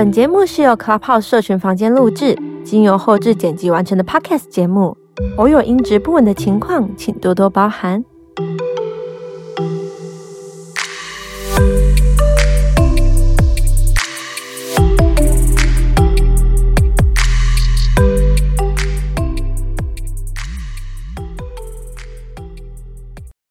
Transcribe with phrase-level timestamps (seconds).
[0.00, 4.96] 本节目是由 Clubhouse 社群房间录制，经由后置剪辑完成的 Podcast 节目，
[5.36, 8.04] 偶有音质不稳的情况，请多多包涵。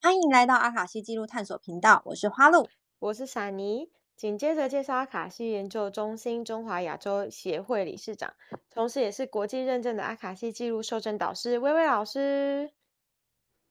[0.02, 2.70] 欢迎来到阿卡西记录探索频道，我是花露，
[3.00, 3.90] 我是傻妮。
[4.18, 8.34] 紧接着介绍阿卡西研究中心中华亚洲协会理事长，
[8.72, 12.72] 同时也是国际认证的阿卡西记录授证导师薇薇老师。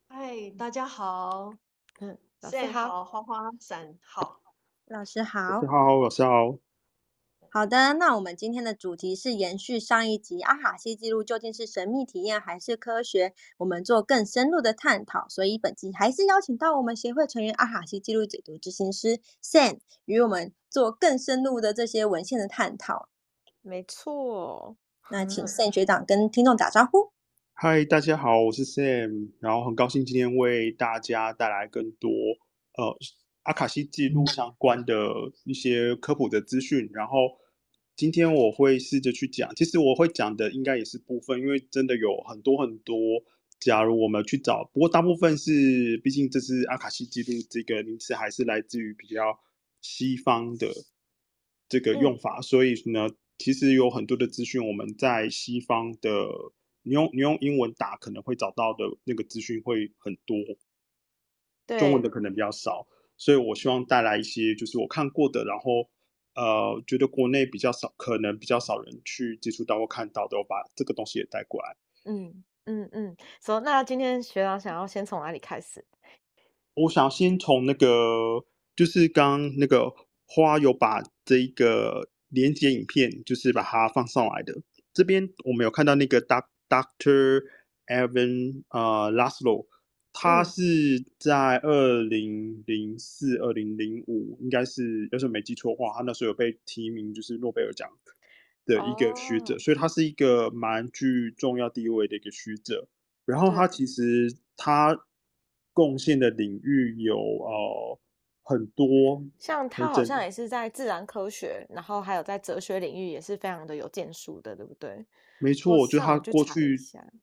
[0.07, 1.51] 嗨，大家好。
[1.99, 4.39] 嗯，老师好，花花伞好，
[4.85, 6.66] 老师好，老师好，老师好。
[7.57, 13.33] 好的，那我们今天的主题是延续上一集，阿卡西记录究竟是神秘体验还是科学？
[13.57, 23.09] 我们做更深入的探讨，所以本集还是邀请到我们协会成员阿卡西记录解读执行师 Sam 与我们做更深入的这些文献的探讨。
[23.63, 24.77] 没错，
[25.09, 27.11] 那请 Sam 学长跟听众打招呼。
[27.53, 32.07] 嗨，大家好，我是 Sam，然后很高兴今天为大家带来更多
[32.77, 32.95] 呃
[33.41, 34.93] 阿卡西记录相关的
[35.43, 37.13] 一些科普的资讯，然后。
[37.97, 42.95] 今天我会试着去讲，其实我会讲的应该也是部分，因为真的有很多很多。
[43.59, 49.39] 假如我们去找，不过大部分是，毕竟这是阿卡西记录这个名词，还是来自于比较
[49.81, 50.67] 西方的
[51.67, 56.29] 这个用法，嗯、所以呢，其实有很多的资讯我们在西方的，
[56.83, 60.37] 你用你用英文打可能会找到的那个资讯会很多，
[61.79, 65.89] 中文的可能比较少，所以我希望带来一些就是我看过的，然后。
[66.37, 71.75] 呃，觉得国内比较少，可能比较少人去接触到或看到的，我把这个东西也带过来。
[72.05, 75.83] 嗯嗯嗯，所以、嗯 so, 那今天学长想要先从哪里开始？
[76.75, 78.45] 我想先从那个，
[78.75, 79.91] 就是刚那个
[80.27, 84.53] 花有把这一个连接影片，就是把它放上来的。
[84.93, 87.41] 这边我们有看到那个 Doctor
[87.87, 89.65] Evan 呃 Laszlo。
[90.19, 90.61] 他是
[91.19, 97.87] 在二零零四、二零零五，应该是要是没记错的话，他那时候有被提名，就是诺贝尔奖
[98.65, 99.61] 的一个学者，oh.
[99.61, 102.87] 所以他是一个蛮具重要地位的一个学者。
[103.25, 104.97] 然后他其实他
[105.73, 107.99] 贡献的领域有呃
[108.43, 115.05] 很多，像他好像也是在自然科学，然后还有在哲学领域也是非常的有建树的，对不对？
[115.39, 116.75] 没错，我觉得他过去，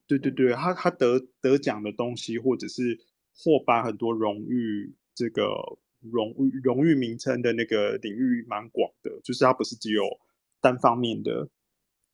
[0.07, 2.99] 对对对，他他得得奖的东西，或者是
[3.35, 5.51] 获颁很多荣誉，这个
[6.01, 10.05] 荣誉荣誉名称的那个领域蛮广的，就是他不是只有
[10.61, 11.49] 单方面的。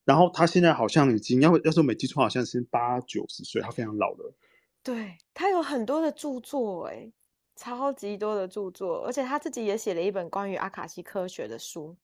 [0.05, 4.35] 然后他现在好像已经要要说没记错，好像是八九十岁，他非常老了。
[4.83, 7.13] 对，他有很多的著作，哎，
[7.55, 11.97] 超级多的著作，而且他自己也写了一本关于阿卡西科学的书。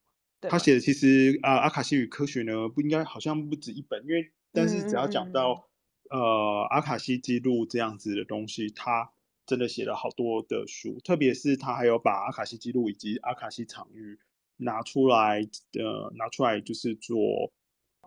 [0.49, 5.69] 他写的其实啊，阿卡西与科学呢，不应该好像不止一本，因为但是只要讲到、
[6.11, 9.13] 嗯、呃阿卡西记录这样子的东西，他
[9.47, 14.19] 真的写了好多的书，特别是他还有把阿卡西记录以及阿卡西场域
[14.57, 15.47] 拿出来，
[15.79, 17.53] 呃拿出来就是做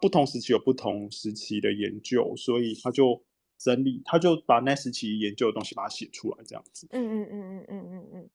[0.01, 3.23] 不同时期有不同时期的研究，所以他就
[3.57, 6.88] 整理，他就把那时期研究的东西把它写出来，这样子。
[6.91, 8.29] 嗯嗯嗯嗯嗯嗯嗯。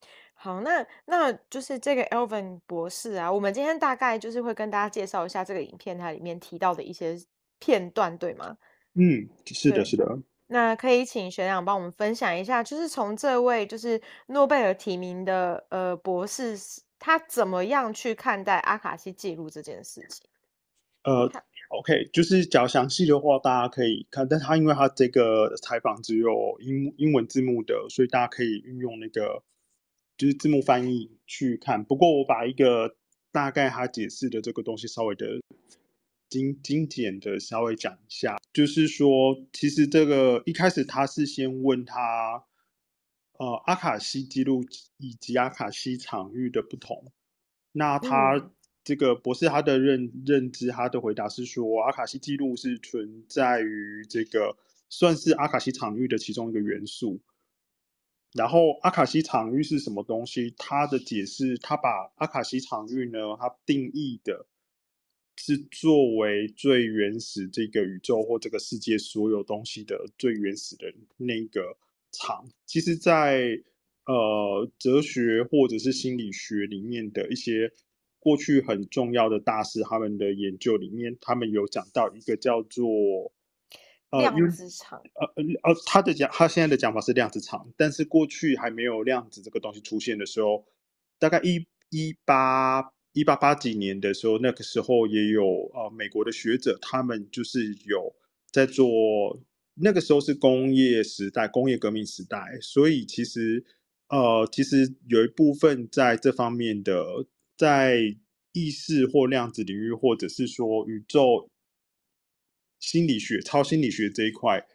[0.44, 7.19] 好，那那就是这个 Elvin 博士啊，我们今天大概就是会跟大家介绍一下这个影片它里面提到的一些
[7.59, 8.59] 片段，对吗？
[8.93, 10.06] 嗯，是的，是的。
[10.49, 16.55] 那可以请学长帮我们分享一下，就是从这位就是诺贝尔提名的呃博士，
[16.99, 20.28] 他怎么样去看待阿卡西记录这件事情？
[21.05, 21.26] 呃
[21.71, 29.43] ，OK，就是讲详细的话，大家可以看，但是他因为他这个采访只有英英文字幕的，所以大家可以运用那个。
[30.16, 32.97] 就是字幕翻译去看，不过我把一个
[33.32, 35.41] 大概他解释的这个东西稍微的
[36.28, 42.44] 精精简的稍微讲一下，就是说，其实这个一开始他是先问他，
[43.38, 44.64] 呃，阿卡西记录
[44.98, 47.12] 以及阿卡西场域的不同。
[47.72, 48.52] 那他
[48.84, 54.56] 这个博士他的认认知，他的回答是说，阿卡西记录是存在于这个
[54.88, 57.20] 算是阿卡西场域的其中一个元素。
[58.34, 60.52] 然后阿卡西场域是什么东西？
[60.58, 64.46] 他的解释，他把阿卡西场域呢，他定义的
[65.36, 71.78] 是作为最原始这个宇宙或这个世界所有东西的最原始的那个
[72.10, 72.48] 场。
[72.66, 73.62] 其实在，在
[74.06, 77.70] 呃哲学或者是心理学里面的一些
[78.19, 83.32] 过去很重要的大师，他们的研究里面，他们有讲到一个叫做。
[84.20, 90.64] 量子场，呃呃呃，他的讲，他现在的讲法是量子场，但是过去还没有量子这个东西出现的时候，
[91.19, 95.44] 大概一一八一八八几年的时候，那个时候也有
[95.75, 98.14] 呃美国的学者，他们就是有
[98.50, 99.40] 在做。
[99.76, 103.64] 那个时候是工业时代，工业革命时代，所以其实
[104.08, 107.26] 呃，其实有一部分在这方面的，
[107.58, 107.99] 在
[108.52, 111.50] 意识或量子领域，或者是说宇宙
[112.84, 114.66] 心理学、超心理学这一块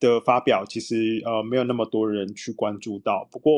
[0.00, 3.28] 的发表，其实呃没有那么多人去关注到。
[3.30, 3.52] 不过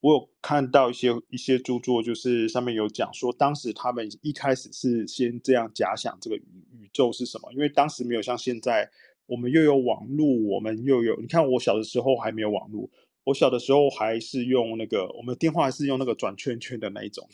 [0.00, 6.42] 我有看到一些一些著作，就是上面有讲说，当时他们一开始是先这样假想这个宇
[6.80, 8.90] 宇宙是什么，因为当时没有像现在。
[9.26, 12.90] 我们又有网络，我们又有，你看我小的时候还没有网络，
[13.24, 17.26] 我小的时候还是用那个，我们电话还是用那个转圈圈的那一种。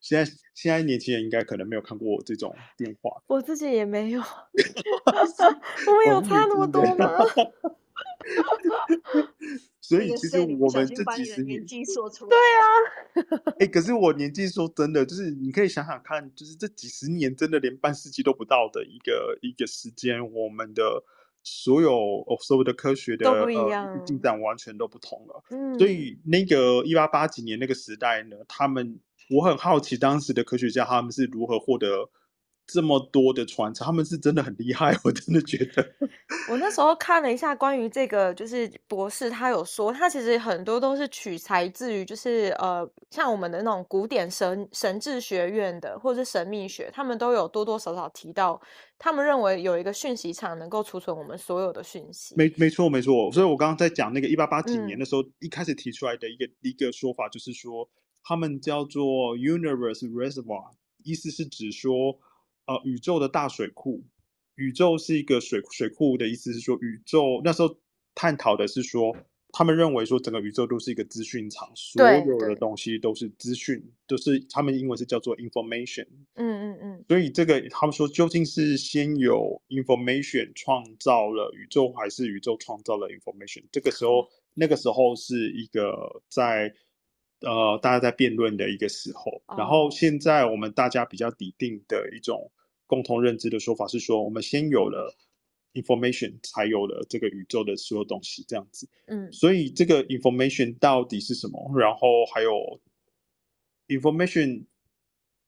[0.00, 4.20] 现在现在年轻人应该可能没有看过我这种电话，我自己也没有，
[5.86, 7.08] 我们有差那么多吗？
[9.80, 12.66] 所以其实我们这几十年，对啊，
[13.50, 21.04] 哎、欸，可是我年纪说真的，就是你可以想想看，就是这几十年真的连半世纪都不到的一个一个时间，我们的
[21.44, 21.94] 所有
[22.26, 23.56] 哦所有的科学的都不一
[24.04, 25.44] 进展完全都不同了。
[25.50, 28.98] 嗯，所以那个一八八几年那个时代呢，他们
[29.30, 32.10] 我很好奇当时的科学家他们是如何获得。
[32.68, 35.88] 这么多的传承，他们是真的很厉害，我真的觉得。
[36.50, 48.60] 我那时候看了一下关于这个，就是博士他有说，他其实很多都是取材自于，就是呃，像我们的那种古典神神智学院的，或者是神秘学，他们都有多多少少提到，
[48.98, 52.34] 他们认为有一个讯息场能够储存我们所有的讯息。
[52.36, 57.88] 没没错没错，所以我刚刚在讲那个一八八几年的时候，嗯、一开始提出来的一个一个说法，就是说
[58.26, 60.72] 他们叫做 Universe Reservoir，
[61.04, 62.18] 意思是指说。
[62.68, 64.02] 呃，宇宙的大水库，
[64.56, 67.78] 宇宙是一个水水库的意思是说，宇宙那时候
[68.12, 69.16] 探讨的是说，
[69.52, 76.08] 他们认为说整个宇宙都是一个资讯场，所有的东西都是资讯，都是他们英文是叫做 information。
[76.34, 77.04] 嗯嗯嗯。
[77.06, 83.62] 所以这个他们说，究竟是先有 information 创造了宇宙，还是宇宙创造了 information？
[83.70, 86.74] 这个时候，那个时候是一个在。
[87.46, 92.50] 呃，大家在辩论的一个时候，然后现在我们大家比较底定的一种
[92.88, 95.16] 共同认知的说法是说，我们先有了
[95.74, 98.88] information，才有了这个宇宙的所有东西，这样子。
[99.06, 101.72] 嗯，所以这个 information 到底是什么？
[101.78, 102.80] 然后还有
[103.86, 104.64] information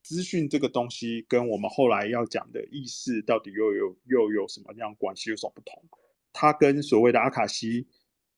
[0.04, 5.30] 资讯这个东西，跟我们后来要讲的意识到底又有又有什么样关系？
[5.30, 5.82] 有什么不同？
[6.32, 7.88] 它跟所谓的阿卡西。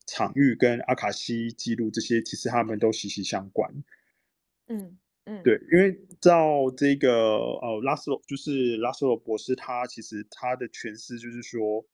[0.06, 3.85] 场域跟阿卡西记录这些，其实他们都息息相关。
[4.69, 11.85] 嗯嗯，对，因为照这个呃拉斯洛，就是拉斯洛博士，他其实他的诠释就是说，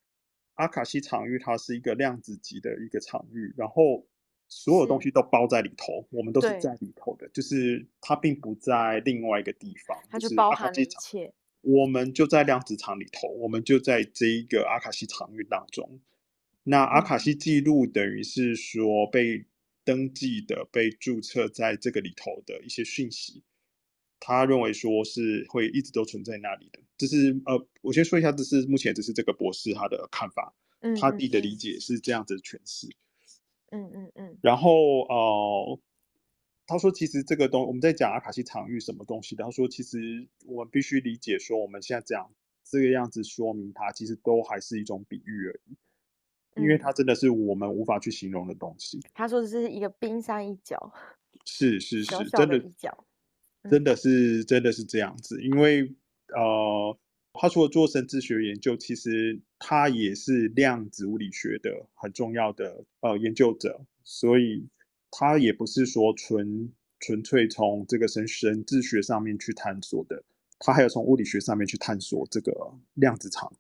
[0.55, 4.07] 阿卡西场域它是一个量子级的一个场域，然后
[4.49, 11.35] 所有东西都包在里头，我们都是在里头的，就是它并不在另外一个地方，它就包含了一切。
[11.63, 16.01] 我们就在量子场里头，我们就在这一个阿卡西场域当中。
[16.69, 19.45] 那阿卡西记录等于是说被
[19.85, 23.45] 登记的、被注册在这个里头的一些讯息，
[24.19, 26.81] 他认为说是会一直都存在那里的。
[26.99, 30.53] 这是呃，我先说一下，这是目前这是这个博士他的看法，
[31.01, 32.89] 他自己的理解是这样子的诠释。
[33.71, 34.37] 嗯嗯嗯。
[34.43, 35.81] 然后呃，
[36.67, 42.29] 他说其实这个东我们在讲阿卡西场域什么东西的，他说其实我们必须理解说我们现在这样
[42.65, 45.77] 这个样子说明它，其实都还是一种比喻而已。
[46.57, 49.01] 因为它真的是我们无法去形容的东西。
[49.15, 50.93] 他说这是一个冰山一角，
[51.45, 53.05] 是是是，小小的一角，
[53.71, 55.43] 真的，真的是真的是这样子。
[55.43, 55.95] 因为
[56.35, 56.99] 呃，
[57.33, 64.67] 他除了做神智学研究，其实他也是量子物理学的很重要的呃研究者，所以
[65.11, 70.25] 他也不是说纯纯粹从这个神神智学上面去探索的，
[70.59, 72.53] 他还有从物理学上面去探索这个
[72.95, 73.53] 量子场。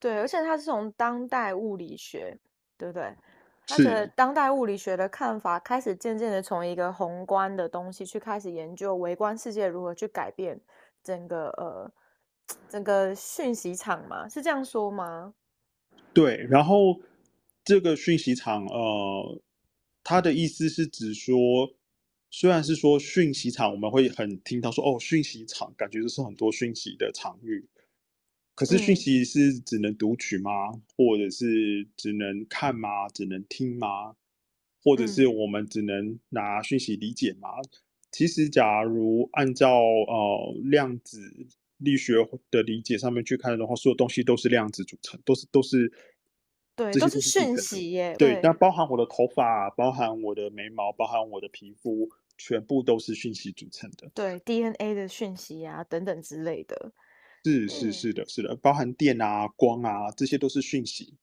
[0.00, 2.38] 对，而且他是从当代物理学，
[2.76, 3.14] 对不对？
[3.66, 10.58] 他的当代物理学的看法开始渐渐的从一个宏观的东西去开始研究微观世界如何去改变
[11.02, 11.92] 整个呃
[12.68, 15.34] 整个讯息场嘛，是这样说吗？
[16.14, 16.98] 对，然后
[17.62, 19.38] 这个讯息场呃，
[20.02, 21.36] 他的意思是指说，
[22.30, 27.68] 虽然是说讯息场，我们会很听到说哦，讯息场感觉就是很多讯息的场域。
[28.58, 30.50] 可是讯息是只能读取吗？
[30.72, 33.08] 嗯、或者是只能看吗？
[33.10, 34.16] 只能听吗？
[34.82, 37.50] 或者是我们只能拿讯息理解吗？
[37.60, 37.70] 嗯、
[38.10, 41.20] 其实，假如按照呃量子
[41.76, 42.14] 力学
[42.50, 45.92] 的理解上面去看的话，所有东西都是量子组成，都是都是
[46.74, 48.16] 对，都是讯息耶。
[48.18, 54.10] 对，那包含我的头发，包含我的眉毛，包含我的皮肤，全部都是讯息组成的。
[54.12, 56.92] 对，DNA 的讯息啊，等等之类的。
[57.44, 61.16] 是是是的，是的，包含电啊、光啊，这些都是讯息。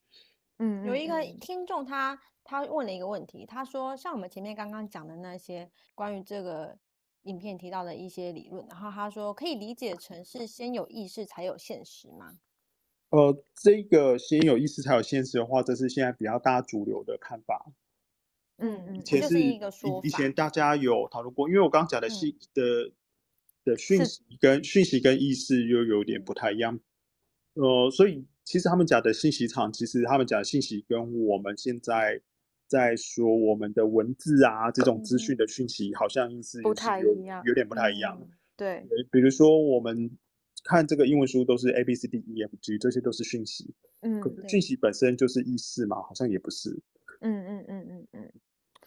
[0.57, 6.77] 嗯，有一个听众他他问了一个问题，他说，像我们前面刚刚讲的那些关于这个
[7.23, 12.37] 影片提到的一些理论，然后他说可以理解成是先有意识才有现实吗？
[13.09, 17.71] 呃，这个先有意识才有现实的话，这是现在比较大主流的看法。
[18.57, 22.91] 嗯嗯，以前是一个说法，以前大家有讨论过，因为我刚刚讲的是、嗯、的
[23.65, 26.79] 的讯息跟讯息跟意识又有点不太一样，
[27.55, 28.25] 呃，所以。
[28.47, 32.21] 其实他们讲的信息场，其实他们讲的信息跟我们现在
[32.67, 38.19] 在说我们的文字啊这种资讯的讯息，好像意思不太一样，有点不太一样。
[38.21, 40.15] 嗯、对，比如说我们
[40.63, 43.73] 看这个英文书都是 A B C D E F G，这些都是讯息。
[44.01, 46.69] 嗯，讯息本身就是意识嘛，好像也不是。
[47.21, 48.33] 嗯嗯嗯嗯嗯，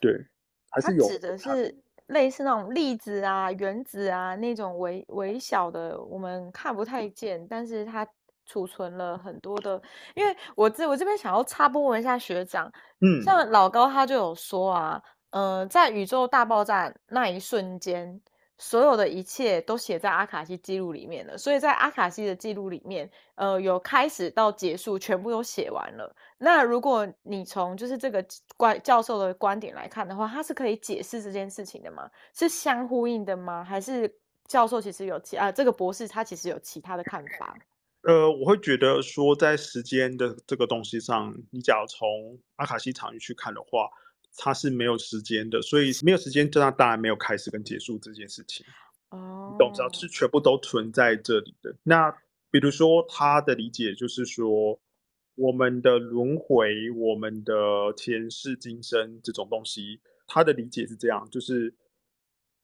[0.00, 0.24] 对，
[0.70, 1.08] 还是有。
[1.08, 1.74] 指的是
[2.08, 8.06] 类似那种粒子啊、原子啊那种微微小的，我们看不太见，但是它。
[8.50, 9.78] 储存了很多的，
[10.14, 12.66] 因为我这我这边想要插播问一下学长，
[13.02, 18.18] 嗯，像老高他就有说啊，嗯、呃，在宇宙大爆炸那一瞬间，
[18.58, 26.14] 所有的一切都写在阿卡西记录里面了，所以在阿卡西的记录里面，呃，有开始到结束全部都写完了。
[26.38, 28.24] 那如果你从就是这个
[28.56, 32.10] 观教授的观点来看的话，他是可以解释这件事情的吗？
[32.34, 33.62] 是相呼应的吗？
[33.62, 34.12] 还是
[34.46, 37.56] 教授其实有其啊，这个博士他其实有其他的看法？
[38.02, 43.88] 呃，我会觉得说，在时间的这个东西上，你假如从阿卡西场域去看的话，
[44.38, 48.64] 它是没有时间的，所以没有时间，这样当然没有开始跟结束这件事情。
[49.10, 51.74] 哦，你懂知道是全部都存在这里的。
[51.82, 52.10] 那
[52.50, 54.80] 比如说，他的理解就是说，
[55.34, 57.52] 我们的轮回、我们的
[57.96, 61.74] 前世今生这种东西，他的理解是这样，就是。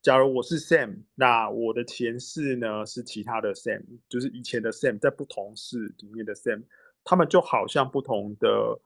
[0.05, 6.65] 假如我是 Sam，那我的前世呢是其他的 Sam，就是以前的 Sam，在不同世里面的 Sam，
[7.05, 8.83] 他们就好像不同的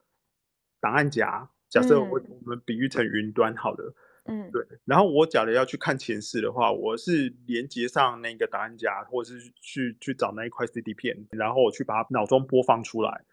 [0.79, 1.51] 档案夹。
[1.69, 3.95] 假设我我们比喻成云端，好了，
[4.25, 4.67] 嗯，对。
[4.85, 13.25] 然后我假如要去看前世的话，我是连接上那个档案夹，或者是去去找那一块 CD 片，然后我去把它脑中播放出来。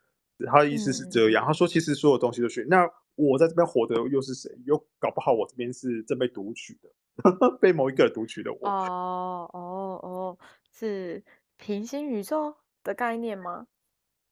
[0.48, 2.66] 他的意思是这样，嗯、他说其实所有东西都是。
[2.66, 4.52] 那我在这边活的又是谁？
[4.66, 6.90] 又搞不好我这边是正被读取的。
[7.62, 10.38] 被某一个读取的我哦哦哦，
[10.70, 11.24] 是
[11.56, 13.68] 平行宇宙的概念吗？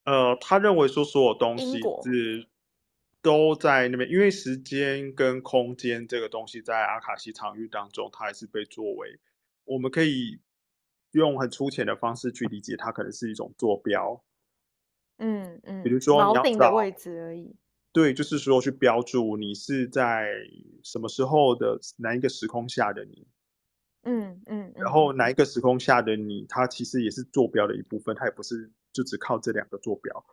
[0.04, 2.46] 呃，他认为说所有东西是
[3.24, 9.20] 都在那边，因为时间跟空间这个东西在阿卡西场域当中，它还是被作为
[9.64, 10.42] 我们可以
[11.12, 14.24] 用很粗浅的方式去理解，它可能是一种坐标。
[15.18, 17.56] 嗯嗯，比如说锚顶的位置而已。
[17.94, 20.28] 对，就是说去标注你是在
[20.84, 23.28] 什么时候的哪一个时空下的你，
[24.02, 30.26] 嗯嗯，然后哪一个时空下的你，它其实也是坐标的一部分，它也不是就只靠这两个坐标。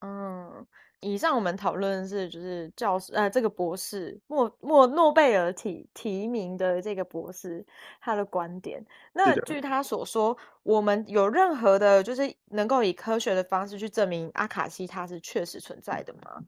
[0.00, 0.66] 嗯，
[1.00, 7.66] 以上我们讨论的是就是教师呃这个博士莫莫诺贝尔提提名的这个博士
[8.00, 8.84] 他的观点。
[9.12, 16.44] 那据他所说，我们有任何的就是能够以科学的方式去证明阿卡西它是确实存在的吗？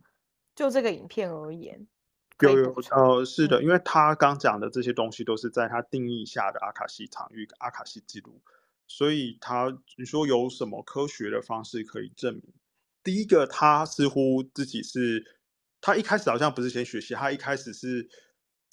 [0.54, 1.86] 就这个影片而言，
[2.40, 8.42] 有有呃是的，因为他刚讲的这些东西都是在他定义下的阿卡西场域、阿卡西记录，
[8.86, 12.52] 所以他你说有什么科学的方式可以证明？
[13.02, 15.24] 第一个，他似乎自己是，
[15.80, 18.08] 他一开始好像不是先学习，他一开始是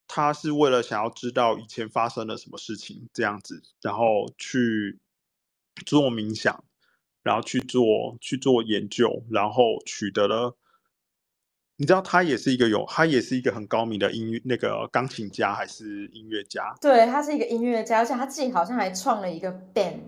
[0.07, 4.99] 他是为了想要知道以前发生了什么事情这样子，然后去
[5.85, 6.63] 做冥想，
[7.23, 10.55] 然后去做去做研究，然后取得了。
[11.77, 16.75] 你知道他也是一个有，他也是一个很高明的音乐那个钢琴家还是音乐家？
[16.81, 20.01] 对，他是一个音乐家，而且他自己好像还创了一个 band。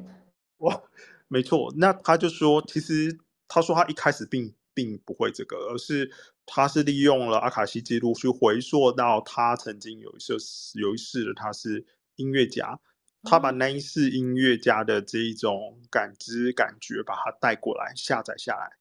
[0.57, 0.83] 哇，
[1.29, 1.73] 没错。
[1.77, 3.17] 那他就说，其实
[3.53, 6.09] 他说他一开始并并不会这个，而是
[6.45, 10.37] 他是利用了阿卡西记录去回溯到他曾经有一次
[10.79, 12.79] 有一世他是音乐家，
[13.23, 18.71] 他把那一世音乐家的这一种感知感觉把它带过来下载下来。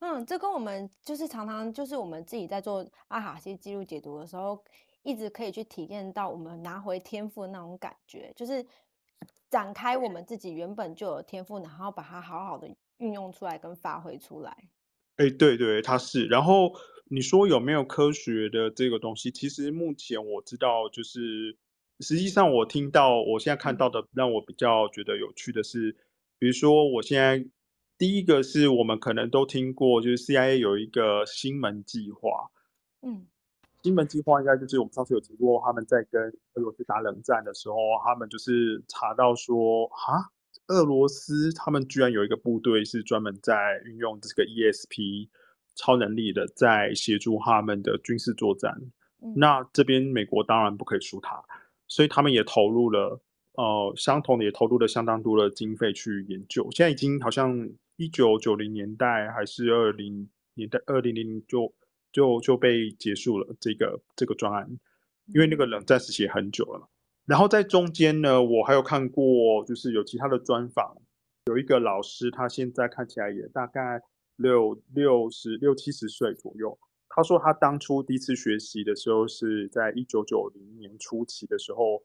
[0.00, 4.64] 嗯，这跟我们就是常常就是我们自己在做阿卡西记录解读的时候，
[5.02, 8.64] 一直可以去体验到我们拿回天赋的那种感觉，就是
[9.50, 14.68] 展开我们自己原本就有天赋，然后把它好好的运用出来跟发挥出来。
[15.16, 16.26] 哎，对对，它是。
[16.26, 16.72] 然后
[17.06, 19.30] 你说有没有科学的这个东西？
[19.30, 21.56] 其实目前我知道，就是
[22.00, 25.96] 实际上我听到我现在看到的，让我比较觉得有趣的是，
[26.38, 27.48] 比如说我现在。
[27.98, 32.48] 第一个是我们可能都听过，就是 CIA 有一个星门计划，
[33.02, 33.26] 嗯，
[33.82, 36.22] 金门计划应该就是我们上次有提过，他们在跟
[36.54, 37.74] 俄罗斯打冷战的时候，
[38.04, 40.30] 他们就是查到说，哈，
[40.68, 45.28] 俄罗斯他们居然有一个部队是专门在运用这个 ESP
[45.74, 48.74] 超能力的，在协助他们的军事作战。
[49.20, 51.42] 嗯、那这边美国当然不可以输他，
[51.86, 53.20] 所以他们也投入了，
[53.54, 56.68] 呃，相同的也投入了相当多的经费去研究。
[56.70, 61.72] 现在已经好像一九九零年代还是二零年代，二零零零就
[62.12, 64.68] 就就被结束了这个这个专案，
[65.26, 66.86] 因为那个冷战时期很久了嘛。
[67.28, 70.96] 然后在中间呢，我还有看过，就是有其他的专访，
[71.44, 74.00] 有一个老师，他现在看起来也大概
[74.36, 76.78] 六六十六七十岁左右。
[77.10, 82.02] 他说他当初第一次学习的时候是在一九九零年初期的时候，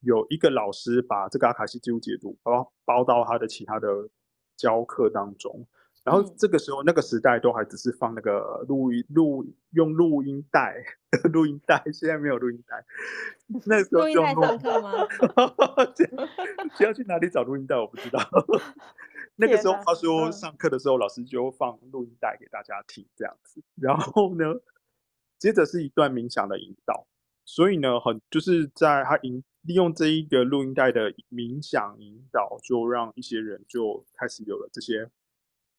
[0.00, 4.08] 有一个老师把这个阿卡西记录解读包包到他的其他的
[4.56, 5.64] 教课当中，
[6.06, 10.76] 然后这个时候那个时代都还只是放那个录音录用录音带
[11.32, 12.84] 录音带，现在没有录音带，
[13.66, 14.92] 那时候就录音带上课吗？
[16.78, 17.76] 需要去哪里找录音带？
[17.76, 18.20] 我不知道。
[19.34, 23.60] 那个时候，他说上课的时候，老师就放录音带给大家听，这样子。
[23.74, 24.44] 然后呢，
[25.40, 27.08] 接着是一段冥想的引导。
[27.44, 35.10] 所以呢，很就是在他引利用这一个录音带的冥想引导，就让一些人就开始有了这些，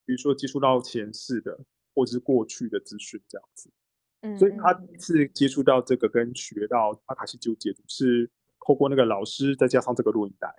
[0.08, 1.60] 比如说接触到前世的
[1.94, 3.70] 或者是过去的资讯，这样子。
[4.22, 8.32] 嗯，所以他第一次接触到这个跟学到阿卡西记录解读是。
[8.66, 10.54] 透过那个老师，再加上这个录音带，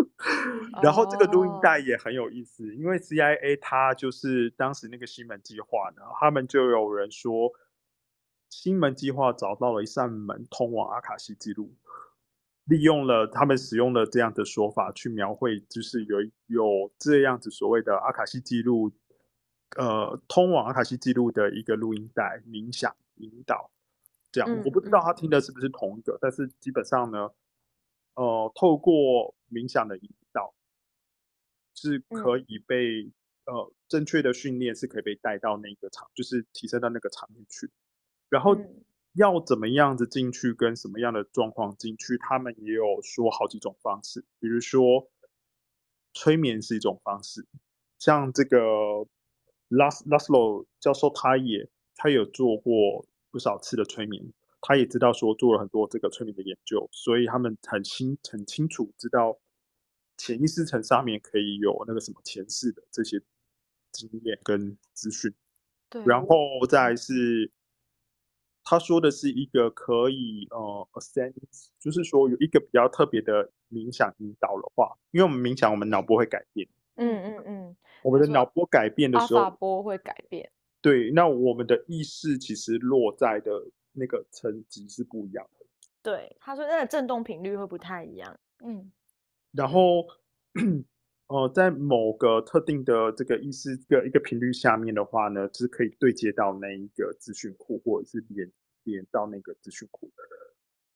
[0.82, 7.52] 然后这个录音带也很有意思，因为 CIA 他就是当时那个西门计划呢，他们就有人说，
[8.48, 11.74] 新门计划找到了一扇门通往阿卡西记录，
[12.66, 18.92] 利用了他们使用了这样的说法去描绘，就是有有这样子所谓的阿卡西记录，
[19.76, 23.70] 呃，通往阿卡西记录的一个录音带冥想引导。
[24.32, 27.30] 这样，我不知道他听的是不是同一个，但是基本上呢，
[28.14, 30.52] 呃，透过冥想的引导，
[31.74, 33.04] 是可以被、
[33.44, 37.70] 嗯、呃正确的训练是可以被带到那个场，就是提升到那个场面去。
[38.28, 38.56] 然后
[39.16, 45.10] 要怎么样子进去，跟什么样的状况进去，他们也有说好几种方式，比如说
[46.14, 47.46] 催眠是一种方式，
[47.98, 49.06] 像这个
[49.68, 53.06] 拉斯拉斯洛教授，他也他有做过。
[53.28, 59.38] 不少次的催眠，他也知道说做了很多这个催眠的研究，所以他们很清很清楚知道
[60.16, 63.20] 潜意识层上面可以有那个什么前世的这些
[63.92, 65.34] 经验跟资讯。
[65.90, 67.52] 对，然后再是
[68.68, 71.32] 他说的是一个可以呃 ascend，
[71.78, 76.68] 就是说有一个比较特别的冥想引导的话，因为我们冥想，我们脑波会改变。
[76.96, 80.50] 嗯嗯嗯，我们的脑波改变的时候，波会改变。
[80.80, 85.66] 对，那我们的意识其实落在的那个层级是不一样的。
[86.02, 88.36] 对，他说那个震动频率会不太一样。
[88.64, 88.90] 嗯，
[89.52, 90.06] 然后，
[91.28, 98.52] 呃，在某个特定的这个意思的一个频率下面的话呢，就是可以对接到那一个资讯库，或者是连
[98.84, 100.12] 连到那个资讯库。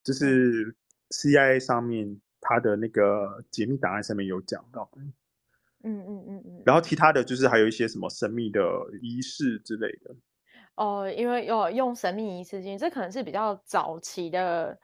[0.04, 0.76] 就是
[1.10, 4.88] CIA 上面它的那个解密档案上面有讲到。
[5.82, 8.60] 嗯嗯嗯嗯，然后其他的就是还有一些什么神秘的
[9.02, 10.14] 仪式之类的。
[10.76, 14.78] 哦，因为有用神秘仪式这可能是比较早期的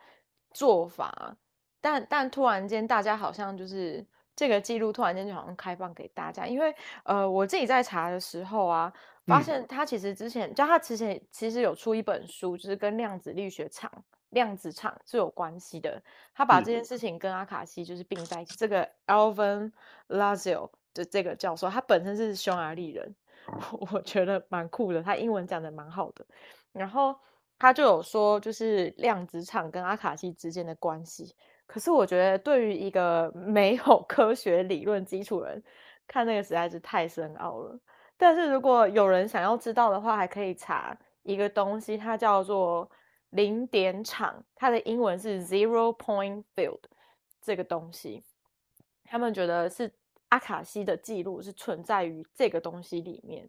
[0.50, 1.36] 做法，
[1.80, 4.04] 但但突然间大家好像就是
[4.36, 6.72] 这个记录突然间就好像开放给大家，因为
[7.02, 8.92] 呃我自己在查的时候啊，
[9.26, 13.90] 发现他其实之前就、嗯、他之前其实有出一本书，就是跟量子力学场、
[14.30, 16.00] 量子场是有关系的，
[16.34, 19.72] 他把这件事情跟阿卡西就是并在一起，嗯、这个 Alvin
[20.08, 20.70] Lazio。
[20.96, 23.14] 的这个教授，他本身是匈牙利人，
[23.92, 25.02] 我觉得蛮酷的。
[25.02, 26.24] 他英文讲的蛮好的，
[26.72, 27.14] 然后
[27.58, 31.36] 他就有说，就是量子场跟阿卡西之间的关系。
[31.66, 35.62] 可是我觉得，对于一个没有 科学理论基础的人，
[36.06, 37.78] 看那个实在是太深奥了。
[38.16, 42.90] 但是如果有人想要知道的话，还可以查一个东西，它叫做
[43.30, 46.80] 零点场，它的英文是 zero point field
[47.42, 48.22] 这个东西，
[49.04, 49.92] 他们觉得是。
[50.30, 53.48] 阿卡西的记录是存在于这个东西里面，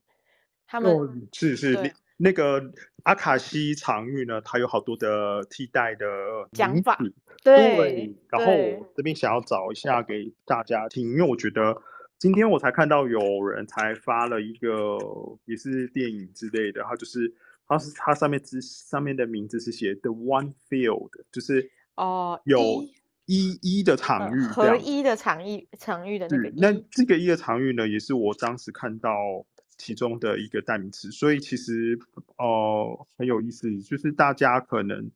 [0.67, 1.73] 他们、哦、是是
[2.17, 6.05] 那个阿卡西场域呢，它有好多的替代的
[6.51, 6.97] 讲法，
[7.43, 7.77] 对。
[7.77, 11.81] 对，然后我这边想要找一下给大家听，因为我觉得
[12.17, 14.97] 今天我才看到有人才发了一个
[15.45, 17.33] 也是电影之类的，它就是
[17.67, 22.59] 它是它上面之上面的名字是写 The One Field，就是哦有。
[22.59, 22.85] 呃
[23.29, 26.49] 一一的场域，合一的场域，场域的那个。
[26.55, 29.11] 那这个一的场域呢，也是我当时看到
[29.77, 31.11] 其中的一个代名词。
[31.11, 31.99] 所以其实
[32.37, 32.45] 哦、
[32.97, 35.09] 呃、很有意思，就是大家可能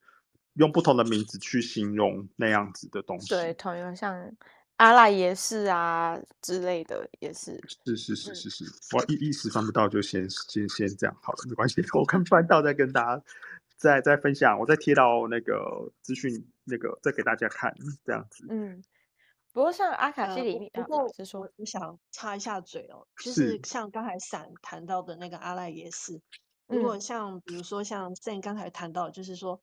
[0.54, 3.30] 用不同的名字去形容那样子的东西。
[3.30, 4.32] 对，同样像
[4.78, 7.60] 阿赖耶识啊之类的也是。
[7.86, 13.24] 是是是是是，嗯、我一一时翻不到，就先先先这样好了，没关系，我看翻到再跟大家
[13.78, 18.46] 再再分享，我再贴到那个资讯那个再给大家看这样子。
[18.50, 18.84] 嗯。
[19.54, 26.22] 不过像阿卡西里面，呃、不过我我想插一下嘴哦，就是像刚才闪谈到的那个阿赖耶识，
[26.68, 29.62] 如果像比如说像 Sam 刚才谈到，就是说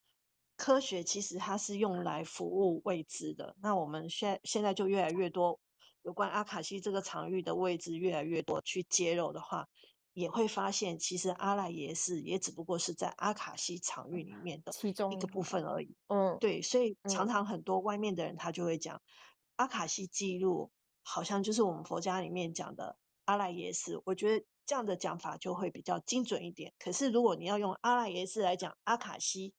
[0.59, 5.59] 科学其实它是用来服务未知的，那我们现现在就越来越多
[6.03, 9.69] 有关阿卡西这个场域的未知越来越多去揭露的话，
[10.13, 15.97] 也会发现其实阿赖耶识也只不过是在阿卡西场域里面的其中一个部分而已。
[16.09, 19.01] 嗯，对，所以常常很多外面的人他就会讲。
[19.59, 20.71] 阿卡西记录
[21.03, 26.73] 好像就是我们佛家里面讲的阿赖耶识，我觉得这样的讲法就会比较精准一点。
[26.79, 29.53] 可是如果你要用阿赖耶识来讲阿卡西，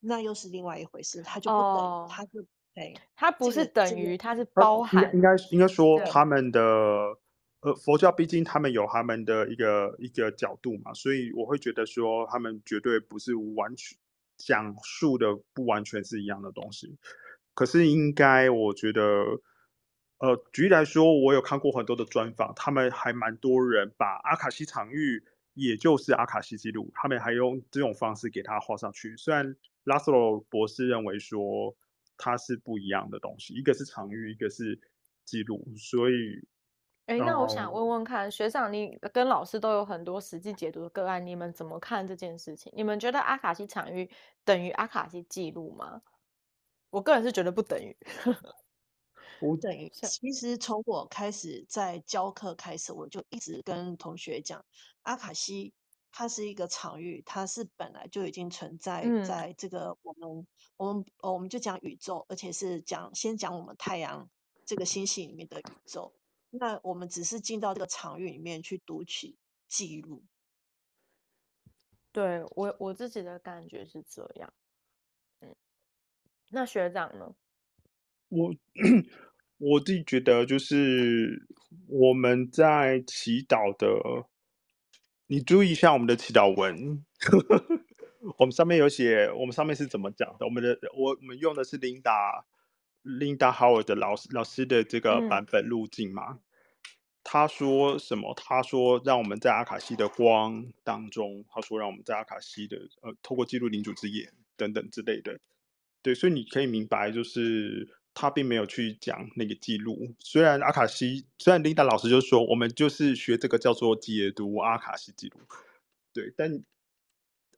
[0.00, 5.12] 那又是另外一回事，它就不等于，它就对，它不是等于，它是包含。
[5.14, 6.60] 应该应该说他们的
[7.60, 13.98] 呃佛教，毕竟他们有他们的一个一个角度嘛，所以我会觉得说他们绝对不是完全
[14.36, 16.98] 讲述的不完全是一样的东西。
[17.58, 19.02] 可是应该，我觉得，
[20.18, 29.16] 呃，举例来说，我有看过很多的专访，他们还蛮多人把阿卡西场域，也就是阿卡西记录，他们还用这种方式给他画上去。
[29.16, 31.74] 虽然拉斯罗博士认为说
[32.16, 34.78] 它是不一样的东西，一个是场域，一个是
[35.24, 36.46] 记录，所以，
[37.06, 42.72] 哎，那我想问问看，学长，你跟老师都有很多实际解读的个案，你们怎么看这件事情？
[42.76, 44.08] 你们觉得阿卡西场域
[44.44, 46.00] 等于阿卡西记录吗？
[46.90, 47.96] 我个人是觉得不等于，
[49.38, 49.90] 不等于。
[49.90, 54.64] 其实从我开始在教课开始，我就一直跟同学讲，
[55.02, 55.74] 阿卡西
[56.10, 60.46] 它是一个场域，它是本来就已经存在在这个我们、嗯、
[60.76, 64.30] 我们我们就讲宇宙，而且是讲先讲我们太阳
[64.64, 66.14] 这个星系里面的宇宙。
[66.50, 69.36] 那我们只是进到这个场域里面去读取
[69.68, 70.24] 记录。
[72.10, 74.50] 对，我我自己的感觉是这样。
[76.50, 77.34] 那学长呢？
[78.28, 78.54] 我
[79.58, 81.46] 我自己觉得，就是
[81.88, 84.26] 我们在祈祷的，
[85.26, 87.04] 你注意一下我们的祈祷文，
[88.38, 90.46] 我们上面有写，我们上面是怎么讲的？
[90.46, 92.44] 我们的我我们用的是 Linda
[93.02, 96.32] Linda Howard 的老师老师的这个版本路径嘛？
[96.32, 96.40] 嗯、
[97.24, 98.34] 他说什么？
[98.34, 105.40] 他说让我们在阿卡西的光当中，他说让我们在阿卡西的呃，透过记录领主之眼等等之类的。
[106.02, 110.14] 对，所以你可以明白，就是他并没有去讲那个记录。
[110.18, 115.40] 虽然阿卡西，虽然琳达老师就说我们就是学这个叫做解读阿卡西记录，
[116.12, 116.62] 对，但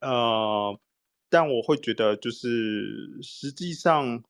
[0.01, 0.79] 呃，
[1.29, 4.23] 但我会觉得，就是实际上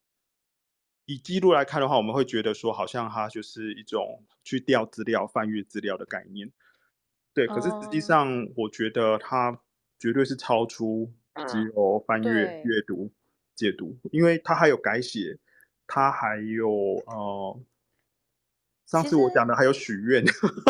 [1.05, 6.51] 以记录来看的话，我们会觉得说，好像它就是一种去调资料、翻阅资料的概念。
[7.33, 9.61] 对，可是实际上，我觉得它
[9.97, 11.13] 绝对是超出
[11.47, 13.09] 只有翻阅、阅读。
[13.61, 15.37] 解读，因为他还有改写，
[15.85, 16.67] 他还有
[17.05, 17.59] 呃，
[18.87, 20.23] 上次我讲的还有许愿。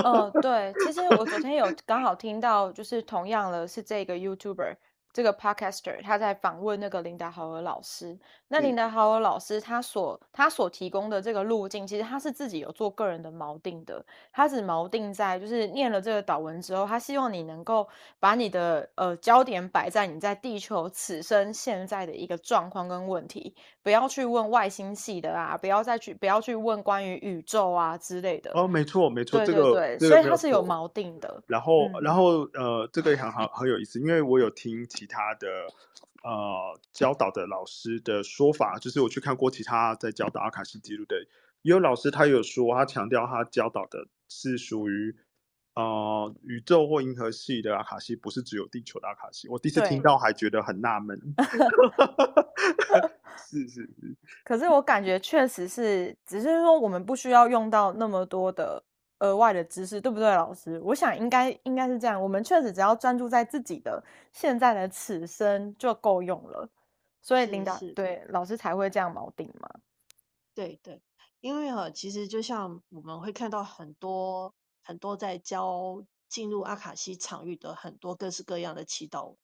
[0.03, 4.75] 嗯、呃，对，其实我昨天有刚好听到，就是同样的是这个 YouTuber。
[5.13, 17.87] 这个 Podcaster 他在访问那个琳达豪尔老师，那琳达豪尔老师他所他所提供的这个路径，其实他是自己有做个人的锚定的，他只锚定在就是念了这个导文之后，他希望你能够
[18.19, 28.51] 把你的呃焦点摆在你在地球此生现在的一个状况跟问题，不要去问外星系的啊，不要再去不要去问关于宇宙啊之类的。
[28.53, 31.41] 哦，没错没错，这个对，这个、所以它是有锚定的。
[31.47, 34.85] 然后、嗯、然后呃，这个也很好很有意思，因为我有听。
[34.91, 35.47] 其他的
[36.23, 41.15] 呃教导的老师的说法，就是我去看过其他在教导阿卡西记录的，
[41.61, 45.15] 也有老师他有说，他强调他教导的是属于
[45.75, 49.47] 呃宇宙或银河系的阿卡西，不是只有地球的阿卡西。
[49.47, 51.19] 我第一次听到还觉得很纳闷。
[53.49, 54.17] 是是是。
[54.43, 58.83] 可是我感觉确实是，只是说我们不需要用到那么多的。
[59.21, 60.79] 额外的知识，对不对，老师？
[60.83, 62.19] 我想应该应该是这样。
[62.19, 66.67] 我们确实只要专注在自己的现在的此生就够用了。
[67.21, 69.69] 所以领导对老师才会这样锚定嘛？
[70.55, 70.99] 对对，
[71.39, 74.51] 因为哈，其实就像我们会看到很多
[74.83, 79.37] 很多在教进入阿卡西场域的很多各式各样的祈祷文。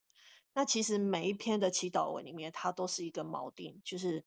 [0.58, 4.26] 那其实每一篇的祈祷文里面，它都是一个锚定，就是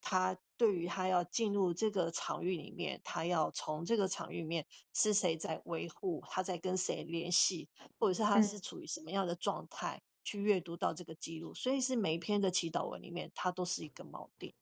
[0.00, 11.52] 他对于他要进入这个场域里面，他要从这个场域里面是谁在维护，他在跟谁联系，或者是他是处于什么样的状态，去阅读到这个记录。
[11.54, 14.54] 所以是每一篇的祈祷文里面，它都是一个锚定。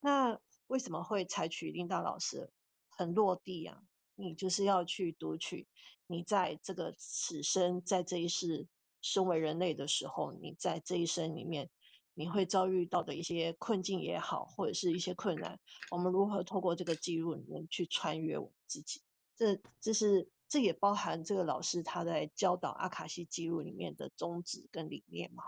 [0.00, 2.52] 那为什么会采取琳达老师
[2.90, 3.80] 很落地啊？
[4.16, 5.66] 你就是要去读取
[6.06, 8.66] 你在这个此生在这一世
[9.00, 11.70] 身为人类的时候，你在这一生里面。
[12.14, 15.56] 你会遭遇到的一些困境也好，或者是一些困难，
[15.92, 19.00] 我们如何透过这个记录里面去穿越我们自己？
[19.36, 25.44] 这这是这也包含这个老师他在教导阿卡西记录里面的宗旨跟理念嘛？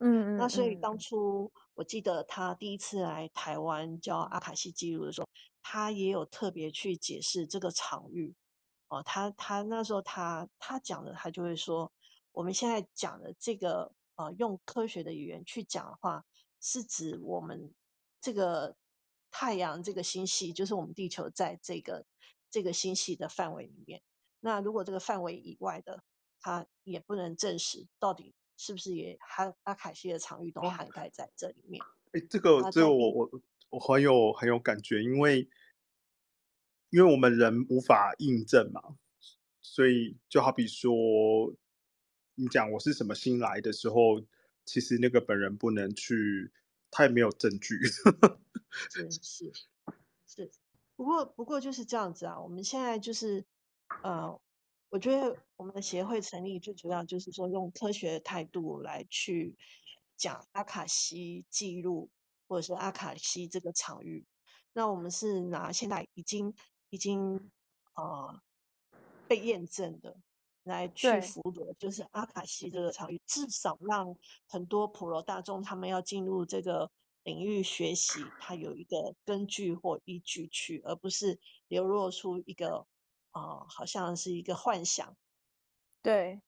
[0.00, 0.36] 嗯，嗯嗯。
[0.36, 5.28] 那所以当初我记得他第一次来台湾教阿卡西记录的时候，
[5.62, 8.34] 他也有特别去解释这个场域。
[8.88, 11.90] 哦，他他那时候他他讲的，他就会说，
[12.32, 13.94] 我们现在讲的这个。
[14.14, 16.26] 啊、呃，用科学的语言去讲的话，
[16.60, 17.72] 是指我们
[18.20, 18.76] 这个
[19.30, 22.04] 太阳这个星系，就是我们地球在这个
[22.50, 24.02] 这个星系的范围里面。
[24.40, 26.04] 那如果这个范围以外的，
[26.40, 31.82] 它也不能证实到底是不是也阿阿卡西的场域都涵盖在这里面。
[32.12, 33.30] 哎、欸，这个这个我我
[33.70, 35.48] 我很有很有感觉，因为
[36.90, 38.98] 因为我们人无法印证嘛，
[39.62, 41.56] 所以就好比说。
[42.34, 44.24] 你讲我是什么新来的时候，
[44.64, 46.50] 其实那个本人不能去，
[46.90, 47.78] 他也没有证据。
[48.90, 49.52] 是是
[50.26, 50.50] 是，
[50.96, 52.40] 不过不过就是这样子啊。
[52.40, 53.44] 我们现在就是，
[54.02, 54.40] 呃，
[54.88, 59.56] 我觉得我们的协会成立最主要就是说用科学的态度来去
[60.16, 62.10] 讲阿卡西记录
[62.48, 64.24] 或者是阿卡西这个场域。
[64.72, 66.54] 那我们是拿现在已经
[66.88, 67.50] 已经
[67.94, 68.40] 呃
[69.28, 70.16] 被验证的。
[70.64, 76.90] 来去辅佐，就是阿卡西这个场域，至少让很多普罗大众他们要进入这个
[77.24, 82.86] 领域学习，它有一个根据或依据去，而不是流露出一个
[83.30, 85.16] 好像是一个幻想。
[86.02, 86.40] 对，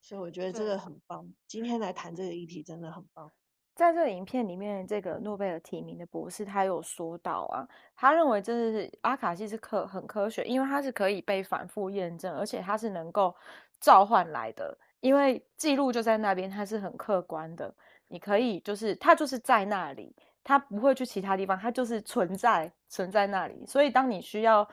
[0.00, 1.32] 所以我觉得这个很棒。
[1.46, 3.32] 今天来谈这个议题真的很棒。
[3.78, 7.62] 在这个影片里面，这个诺贝尔提名的博士他有说到啊，
[7.94, 13.32] 他认为这是阿卡西是科很科学，因为它是可以被反复验证，而且它是能够
[13.78, 17.72] 召唤来的，因为记录就在那边，它是很客观的，
[18.08, 20.12] 你可以就是它就是在那里，
[20.42, 24.68] 它不会去其他地方，它就是存在存在那里，所以当你需要。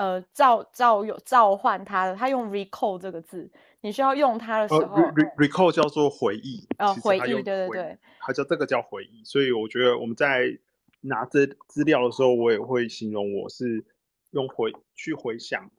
[0.00, 3.50] 呃，召召有召唤他的，他用 recall 这个字，
[3.82, 4.96] 你需要用它的时候、
[5.36, 10.58] recall 叫做回忆呃，回忆，对对对对，它叫这个叫回忆，所以我觉得我们在
[11.02, 13.84] 拿这资料的时候，我也会形容我是
[14.30, 15.70] 用回去回想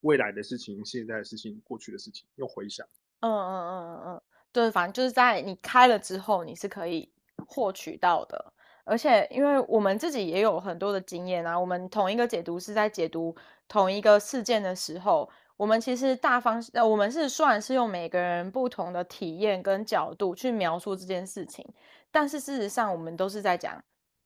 [0.00, 2.84] 未来的事情、现在的事情、过去的事情，用回想。
[3.20, 7.08] 嗯嗯嗯嗯嗯，对，反正就是在你开了之后，你是可以
[7.46, 8.52] 获取到的。
[8.90, 13.32] 而且，因为我们自己也有很多的经验啊，我们同一个解读是在解读
[13.68, 21.64] 同一个事件的时候，我们其实大方，呃，我们是算是用每个人不同的体验跟角度去描述这件事情，
[22.10, 23.80] 但是事实上，我们都是在讲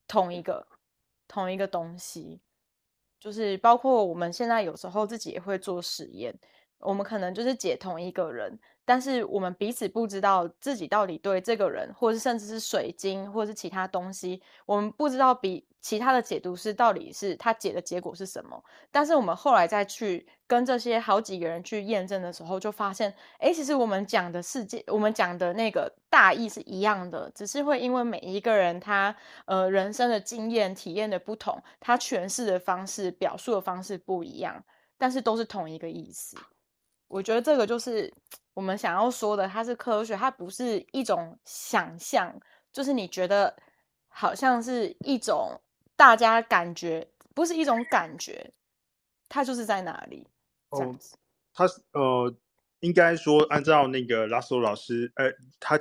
[0.09, 0.67] 同一个
[1.29, 2.41] 同一个东西，
[3.21, 6.35] 就是包括我们现在有时候自己也会做实验，
[6.79, 8.59] 我们可能就是解同一个人。
[8.85, 18.63] 但是我们彼此不知道自己到底对这个人，或是甚至是水晶，或是其他东西，我们不知道比其他的解读师到底是他解的结果是什么。
[18.91, 29.15] 但是我们后来再去跟这些好几个人去验证的时候，就发现，哎，其实我们讲的世界，我们讲的那个大意是一样的，只是会因为每一个人他
[29.47, 34.63] 呃人生的经验体验的不同，他诠释的方式、表述的方式不一样，
[34.99, 36.37] 但是都是同一个意思。
[37.09, 38.13] 我觉得这个就是
[38.55, 42.41] 我们想要说的，它是科学，它不是一种想象，
[42.73, 43.55] 就是你觉得
[44.09, 45.61] 好像是一种
[45.97, 48.53] 大家感觉，不是一种感觉，
[49.29, 50.27] 它就是在哪里
[50.71, 51.17] 这样子。
[51.53, 52.35] 他、哦、呃，
[52.81, 55.79] 应该说按照那个拉索老师，呃，他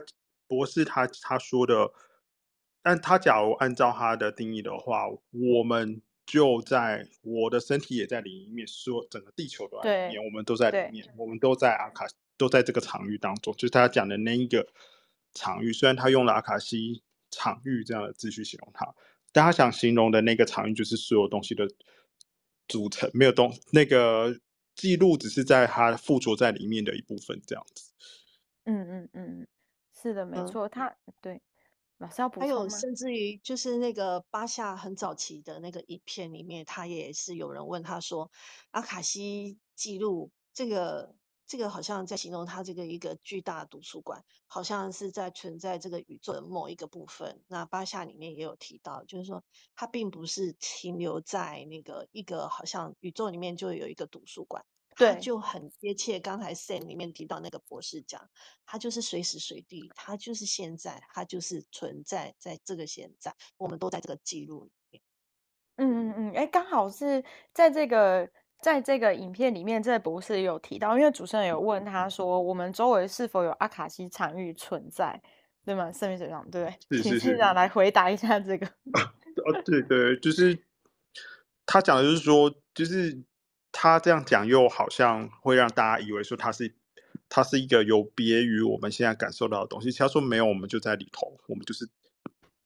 [0.47, 1.91] 博士他他说的，
[2.81, 6.01] 但他假如按照他的定义的话，我们。
[6.25, 12.05] 就在我的身体也在里面，说整个地球都在里面，我们都在里面，我们都在阿卡，
[12.37, 13.53] 都在这个场域当中。
[13.55, 14.67] 就是他讲的那一个
[15.33, 18.93] 场域，虽然他用了阿卡西场域这样的字去形容它，
[19.31, 21.67] 但他想形容的那个场域就是所有东西的
[22.67, 24.39] 组成，没有东那个
[24.75, 27.91] 记录只是在它附着在里面的一部分，这样子。
[28.65, 29.47] 嗯嗯嗯，
[29.93, 31.41] 是的，没错，他、嗯、对。
[32.37, 38.29] 还有，甚至于就是那个巴夏很早期的那个影片里面，他也是有人问他说
[38.71, 41.15] ：“阿卡西记录这个
[41.53, 47.43] 这个好像在形容它这个一个巨大的图书馆，好像是在存在这个宇宙的某一个部分。
[47.47, 49.43] 那巴夏里面也有提到，就是说
[49.75, 56.19] 它并不是停留在那个一个好像宇宙里面就有一个图书馆，对，就很贴切。
[56.19, 58.27] 刚才 Sam 里面提到那个博士讲，
[58.65, 65.03] 它就是随时随地，它就是现在，它就是存在在这个现在，我们都在这个记录里面。
[65.75, 68.27] 嗯嗯嗯，哎，刚好是在这个。
[68.63, 75.21] 在这个影片里面，这个博士有提到，因为主持人有问他说，我们周围是否有阿卡西场域存在，
[75.65, 75.91] 对吗？
[75.91, 78.65] 圣秘学长，对，请市长来回答一下这个。
[78.65, 80.57] 哦，对对，就是
[81.65, 83.21] 他讲的，就是说，就是
[83.73, 86.73] 他这样讲，又好像会让大家以为说他是
[87.27, 89.91] 他是一个有别于我们现在感受到的东西。
[89.91, 91.85] 他说没有，我们就在里头，我们就是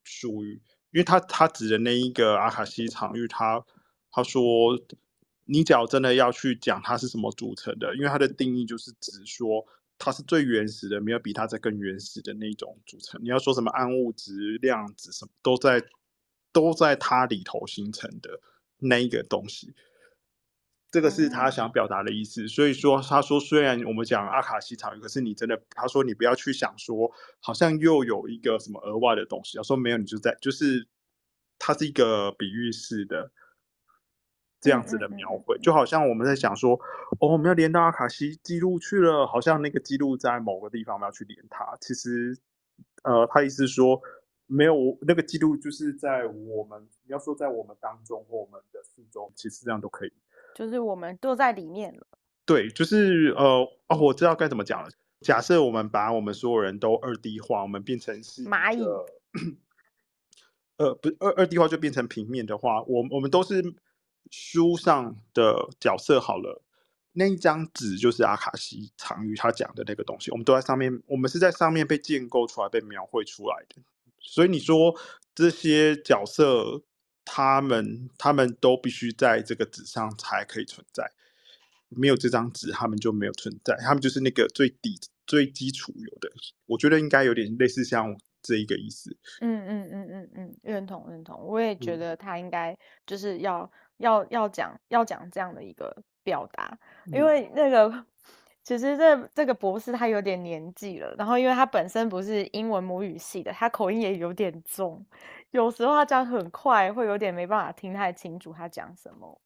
[0.03, 3.65] 属于，因为他他指的那一个阿卡西场域，他
[4.11, 4.79] 他说。
[5.49, 9.65] 你只要真的要去讲它是什么组成的，因为它的定义就是指说
[9.97, 13.19] 它是最原始的，没有比它再更原始的那种组成。
[13.23, 15.81] 你要说什么暗物质、量子什么，都在
[16.51, 18.41] 都在它里头形成的
[18.77, 19.73] 那一个东西。
[20.91, 22.43] 这个是他想表达的意思。
[22.43, 29.57] 嗯、所以说，他说虽然我们讲阿卡西场域，可是你真的，他说你不要去想说好像又有一个什么额外的东西。
[29.57, 30.87] 他说没有，你就在就是
[31.57, 33.31] 它是一个比喻式的。
[34.67, 36.73] 这样子的描绘，就好像我们在想说，
[37.21, 41.77] 哦，我们要连到阿卡西记录去了，好像那个记录在某个地方，我们要去连它。
[41.79, 42.37] 其实，
[43.03, 44.01] 呃，他意思是说，
[44.45, 50.11] 没有那个记录，就是在我们你要说在我们当中或我们的四周，其实这样都可以，
[50.53, 52.05] 就是我们都在里面了。
[52.45, 54.89] 对，就是呃，哦，我知道该怎么讲了。
[55.21, 58.83] 假设我们把我们所有人都二 D 化，我们变成是蚂蚁，
[60.75, 63.73] 呃，不，二二 D 化就变成平面的话，我我们都是。
[64.31, 66.61] 书上的角色好了，
[67.13, 73.81] 那一张纸就是阿卡西藏于他讲的那个东西，我们都在上面，我们是在上面被建构出来、被描绘出来的。
[74.19, 74.93] 所以你说
[75.33, 76.81] 这些角色，
[77.25, 81.11] 他们他们都必须在这个纸上才可以存在，
[81.89, 86.29] 没有这张纸，他们就没有存在，他们就是那个最底、最基础有的。
[86.65, 88.17] 我觉得应该有点类似像。
[88.39, 98.05] 这一个意思，嗯嗯嗯嗯嗯，认同认同，我也觉得他应该就是要、嗯、要要讲要讲这样的一个表达，因为那个
[98.63, 105.05] 其实这这个博士他有点年纪了，然后因为他本身不是英文母语系的，他口音也有点重，
[105.51, 109.39] 有时候他讲很快，会有点没办法听太清楚他讲什么，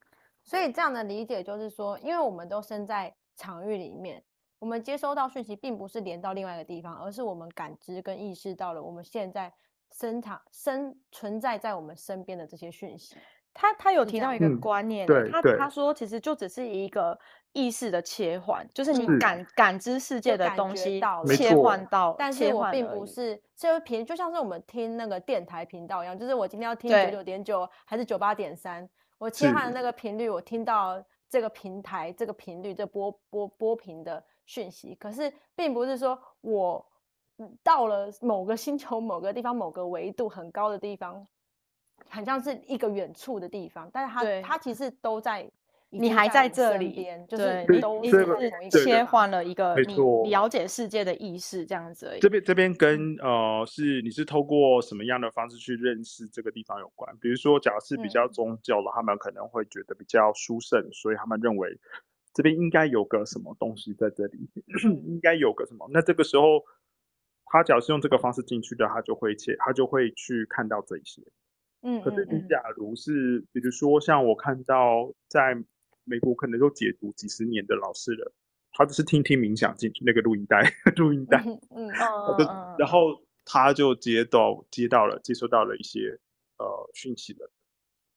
[0.43, 4.23] 所以这样的理解就是说，因为我们都身在场域里面。
[4.59, 9.51] 我们接收到讯息，并不是连到另外一个地方，而是我们感知跟意识到了我们现在
[9.91, 13.15] 生产生存在在我们身边的这些讯息。
[13.53, 15.69] 他他有提到一个观念，嗯、他他。
[15.69, 17.17] 说其实就只是一个
[17.53, 28.87] 意识的切换，就是你感是感知世界的东西到切换到，但是我并不是这个频，就像是我们听那个电台频道一样，就是我今天要听九九点九还是九八点三，
[29.17, 34.23] 我切换的那个频率，我听到这个平台这个频率这波波波频的。
[34.43, 36.85] 讯息，可是并不是说我
[37.63, 41.25] 到了某个星球、某个地方、某个维度很高的地方，
[42.09, 45.49] 很像是一个远处的地方，但是它它其实都在，
[45.89, 49.95] 你还在这里，就是你都一直是切换了一个你
[50.29, 52.19] 了解世界的意识这样子而已。
[52.19, 57.15] 这边这边跟呃是你是透过什么样的方式去认识这个地方有关？
[57.17, 61.79] 比如说，假设比较宗教的，嗯、他们可能会觉得比较殊胜，所以他们认为。
[62.33, 64.49] 这边应该有个什么东西在这里，
[65.05, 65.85] 应该有个什么？
[65.91, 66.63] 那这个时候，
[67.43, 71.21] 他只要是用这个方式进去的，他就会切，他就会去看到这些。
[71.82, 75.56] 嗯，可是你假如是，比如说像我看到在
[76.04, 78.32] 美国可能都解读几十年的老师了，
[78.72, 80.62] 他就是听听冥想进去那个录音带，
[80.98, 81.88] 录音带，嗯嗯，
[82.78, 86.20] 然后他就接到接到了接收到了一些
[86.58, 87.50] 呃讯息了。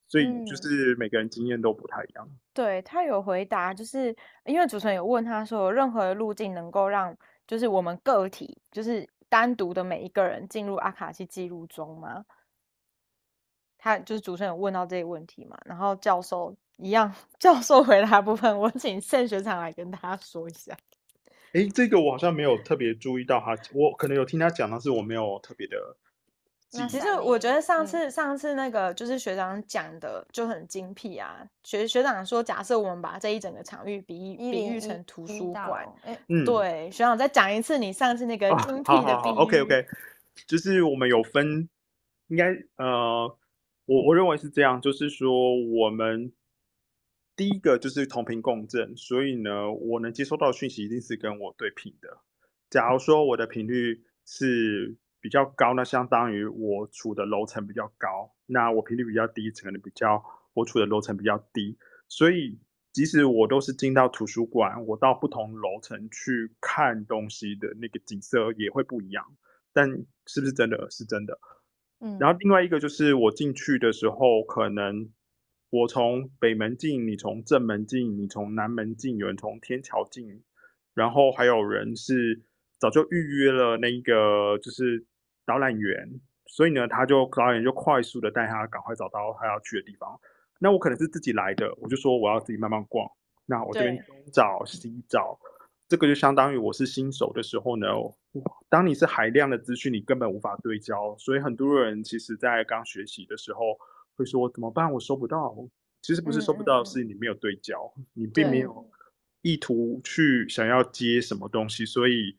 [0.06, 2.24] 所以就是每个人经验都不太一样。
[2.28, 7.16] 嗯、对，他有回答，就是因为主持人有问他说，有任何的路径能够让
[7.48, 12.24] 就是我们个体就是单独的每一个人进入阿卡西记录中吗？
[13.84, 20.74] 他就是主持人有问到这个问题嘛，然后教授一样， 教授回答部分，我请盛学长来跟大家说一下。
[21.52, 25.76] 哎，这个我好像没有特别注意到哈，我可能有听他讲，但是我没有特别的。
[26.88, 31.46] 其实我觉得上次、嗯、上次那个就是学长讲的就很精辟啊。
[31.62, 35.86] 学学长说，假设我们把这一整个场域比喻比喻成图书馆，
[36.26, 39.32] 嗯，对，学长再讲一次你上次那个精辟的比喻。
[39.32, 39.86] 哦、OK OK，
[40.48, 41.68] 就是我们有分，
[42.26, 43.36] 应该呃，
[43.86, 45.30] 我我认为是这样，就是说
[45.62, 46.32] 我们
[47.36, 52.18] 第一个就是同频共振，所以呢，我能接收到的讯息一定是跟我对频的。
[52.70, 60.24] 假如说我的频率是比较高，那相当于我处的楼层比较高；那我频率比较低，可能比较
[60.54, 61.76] 我处的楼层比较低。
[62.08, 62.58] 所以，
[62.92, 69.24] 即使我都是进到图书馆，我到不同楼层去看东西的那个景色也会不一样。
[69.72, 69.90] 但
[70.26, 71.38] 是不是真的是真的？
[72.04, 72.18] 嗯。
[72.20, 75.10] 然后另外一个就是我进去的时候，可能。
[75.70, 80.44] 我从北门进，你从正门进，你从南门进，有人从天桥进，
[80.94, 82.44] 然后还有人是
[82.78, 85.04] 早就预约了那个就是
[85.44, 90.16] 导览员，所以呢，他就导览员就快速的带他赶快找到他要去的地方。
[90.60, 93.10] 那我可能是自己来的，我就说我要自己慢慢逛。
[93.46, 95.36] 那我这边东找西找，
[95.88, 97.88] 这个就相当于我是新手的时候呢，
[98.68, 103.60] 当你是海量的资讯，你根本无法对焦，所以很多人其实在刚学习的时候。
[104.16, 104.92] 会说怎么办？
[104.92, 105.52] 我收不到。
[106.00, 108.88] 其实不是收不到，嗯、是你没有对焦，嗯、你并没有
[109.42, 112.36] 意图去想要接什么东西，所以。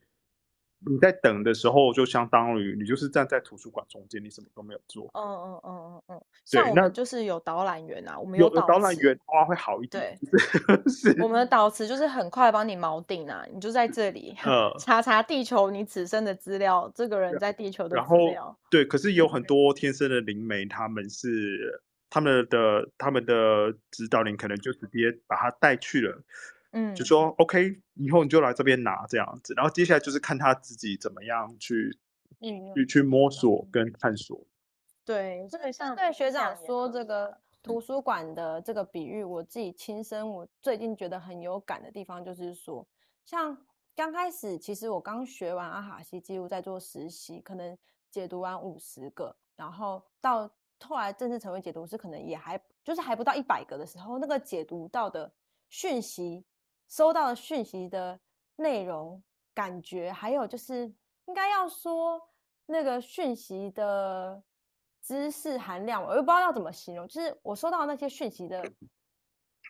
[0.80, 5.10] 你在等的时候，就相当于你就是站在图书馆中间，你什么都没有做。
[5.14, 6.22] 嗯嗯嗯嗯嗯。
[6.44, 10.18] 像我们就是有导览员啊，我们有导览员的话会好一点。
[10.32, 10.38] 对，
[10.92, 11.16] 是。
[11.24, 14.36] 我们的导词就是很快帮你锚定啊，你就在这里
[14.80, 18.56] 查查地球你此生的资料，这个人在地球的资料。
[18.70, 26.22] 对，可是有很多天生的灵媒，他们是他们的他们的指导灵可能就直接把他带去了。
[26.78, 31.98] 嗯，就说 OK，以后你就来这边拿这样子，然后接下来就是看他自己怎么样去，
[32.42, 34.46] 嗯，去去摸索跟探索。
[35.06, 42.86] 对，这个像对学长说这个图书馆的这个比喻，我自己亲身我最近觉得很有感的地方就是说，
[43.24, 43.58] 像
[43.96, 47.78] 刚开始其实我刚学完阿卡西记录在做实习，可能
[48.12, 50.52] 解读完五十个，然后到
[50.84, 55.32] 后来正式成为解读师，可能也还就是还不到一百个的时候，那个解读到的
[55.70, 56.44] 讯息。
[56.88, 58.20] 收到的讯息的
[58.58, 59.22] 内容、
[59.54, 60.94] 感觉，还有就是
[61.26, 62.22] 应该要说
[62.66, 64.42] 那个讯息的
[65.02, 67.08] 知识含量，我又不知道要怎么形容。
[67.08, 68.64] 就是我收到那些讯息的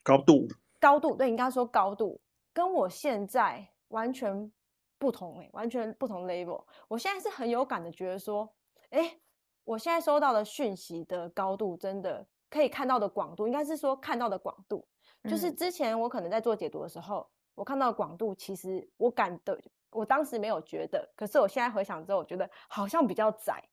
[0.03, 0.47] 高度，
[0.79, 2.19] 高度，对，应该说高度，
[2.53, 4.51] 跟我现在完全
[4.97, 6.63] 不同，欸，完全不同 level。
[6.87, 8.53] 我现在是很有感的，觉得说，
[8.91, 9.19] 哎，
[9.63, 14.87] 我现在收到的讯息的高度，真的可以看到的广度，应该是说看到的广度。
[15.29, 19.59] 就是之前我可能在做解读的时候，我看到广度，其实我感的，
[19.89, 23.63] 我当时没有觉得，可是我现在回想之后，我觉得好像比较窄。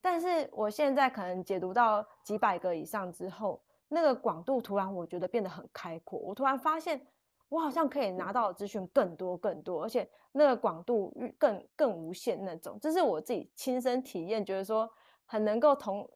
[0.00, 6.18] 但是我现在可能解读到几百个以上之后，那个广度突然我觉得变得很开阔。
[6.18, 7.06] 我突然发现，
[7.48, 12.78] 我好像可以拿到资讯更多更多，而且那个广度更更无限那种。
[12.80, 14.90] 这是我自己亲身体验，觉得说
[15.26, 16.08] 很能够同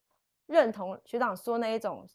[0.47, 2.07] 认同学长说那一种。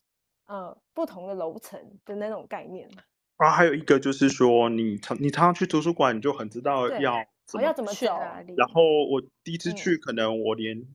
[0.49, 2.89] 呃，不同的楼层的那种概念
[3.37, 8.07] 啊，还有一个就是说，你常你常常去图书馆，你就很知道要怎么要怎么走。
[8.57, 8.81] 然后
[9.11, 10.87] 我第一次去，可能我连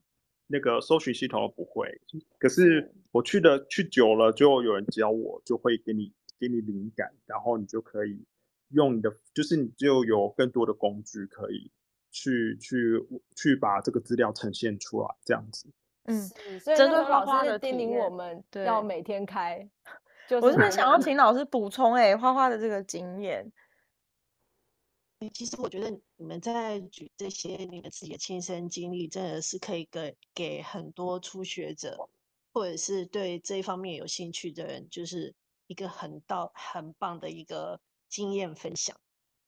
[0.49, 8.27] 那个搜寻系统都不会，嗯、可是我去的去久了，就有人教我，就会给你给你灵感，然后你就可以
[8.71, 11.71] 用你的，就是你就有更多的工具可以
[12.11, 13.01] 去去
[13.37, 15.69] 去把这个资料呈现出来，这样子。
[16.05, 16.29] 嗯，
[16.61, 19.67] 所以真的老师就叮咛我们要每天开。
[20.29, 21.95] 就是、我是不是想要 请老师补充？
[21.95, 23.51] 哎，花花的这个经验。
[25.33, 32.09] 其实我觉得你们在举这些你们自己的亲身经历，真的是可以给给很多初学者，
[32.53, 35.35] 或者是对这一方面有兴趣的人，就是
[35.67, 38.95] 一个很到很棒的一个经验分享。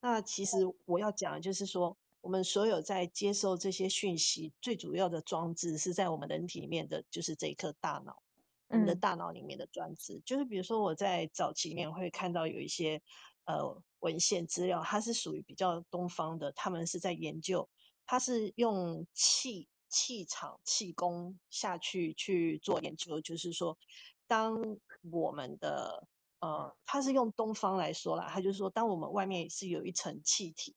[0.00, 1.96] 那其实我要讲的就是说。
[2.26, 8.20] 我们所有在接受这些讯息，最主要的装置是在我们人体里面的，就是这一颗大脑，
[8.66, 10.20] 我们的大脑里面的装置。
[10.26, 13.00] 就是比如说我在早期里面会看到有一些
[13.44, 17.68] 呃文献资料，它是属于比较东方的，他们是在研究，
[18.04, 23.78] 它是用气气场气功下去去做研究，就是说，
[24.26, 24.76] 当
[25.12, 26.08] 我们的
[26.40, 30.74] 呃，它是用东方来说啦，它就是说，当我们外面是有一层气体。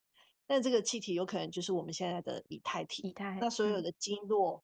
[0.51, 3.07] 但这个气体有可能就是我们现在的以太体。
[3.07, 3.37] 以太。
[3.39, 4.63] 那所有的经络，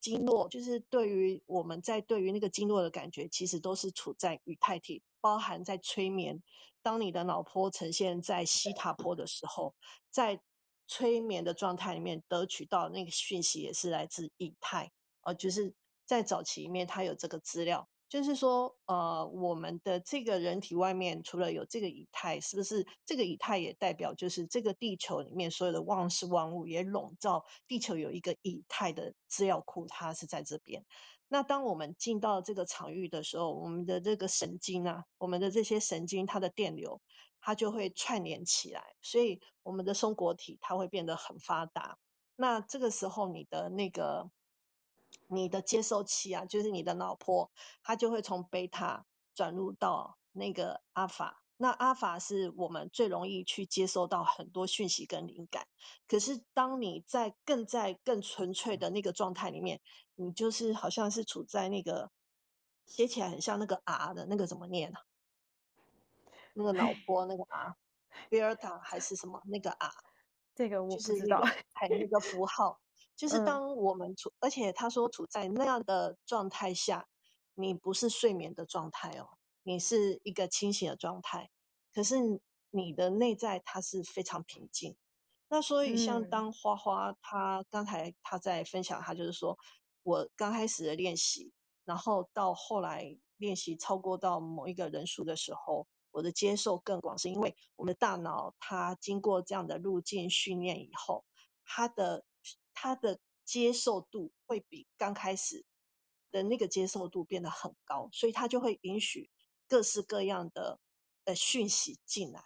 [0.00, 6.42] 经络就是对于我们在对于那个经络的感觉，其实都是处在以太体，包含在催眠。
[6.82, 9.72] 当你的脑波呈现在西塔波的时候，
[10.10, 10.40] 在
[10.88, 14.90] 催眠的状态里面得取到那个讯息，也是来自以太。
[15.20, 15.72] 呃，就是
[16.04, 17.88] 在早期里面，它有这个资料。
[18.10, 30.84] 就是说，呃，我们的这个人体外面除了有这个以太，是不是这个以太也代表就是这个地球里面所有的万事万物也笼罩地球有一个以太的资料库，它是在这边。
[31.28, 37.00] 那当我们进到这个场域的时候，我们的这个神经啊，我们的这些神经，它的电流，
[37.40, 41.96] 它就会串联起来，所以我们的松果体它会变得很发达。
[42.34, 44.28] 那这个时候，你的那个
[45.30, 47.50] 你的接收器啊，就是你的脑波，
[47.82, 51.42] 它就会从贝塔转入到那个阿法。
[51.56, 55.66] 那阿法是我们最容易去接收到很多讯息跟灵感。
[56.08, 59.80] 可是当你在更在更纯粹的那个状态里面，
[60.14, 62.10] 你就是好像是处在那个
[62.86, 65.04] 写起来很像那个 R 的那个怎么念啊？
[66.54, 67.76] 那个脑波那个 R，
[68.30, 69.92] 贝尔塔还是什么那个 R？
[70.54, 71.42] 这个我不知道，
[71.74, 72.80] 还有那个符号，
[73.20, 77.06] 就是当我们处，嗯、而且他说处在那样的状态下，
[77.52, 79.36] 你不是睡眠的状态哦。
[79.62, 81.50] 你是一个清醒的状态，
[81.92, 82.16] 可是
[82.70, 84.96] 你的内在它是非常平静。
[85.50, 89.58] 那所以像当花花她刚才她在分享，她就是说
[90.02, 91.52] 我刚开始的练习，
[91.84, 101.26] 然后到后来练习超过到某一个人数的时候，我的接受更广，是因为我们的大脑它经过这样的路径训练以后，
[101.66, 102.24] 它的
[102.82, 105.66] 他的接受度会比刚开始
[106.30, 109.28] 的那个接受度变得很高，所以他就会允许。
[109.68, 110.80] 各式各样的
[111.26, 112.42] 呃讯息进来，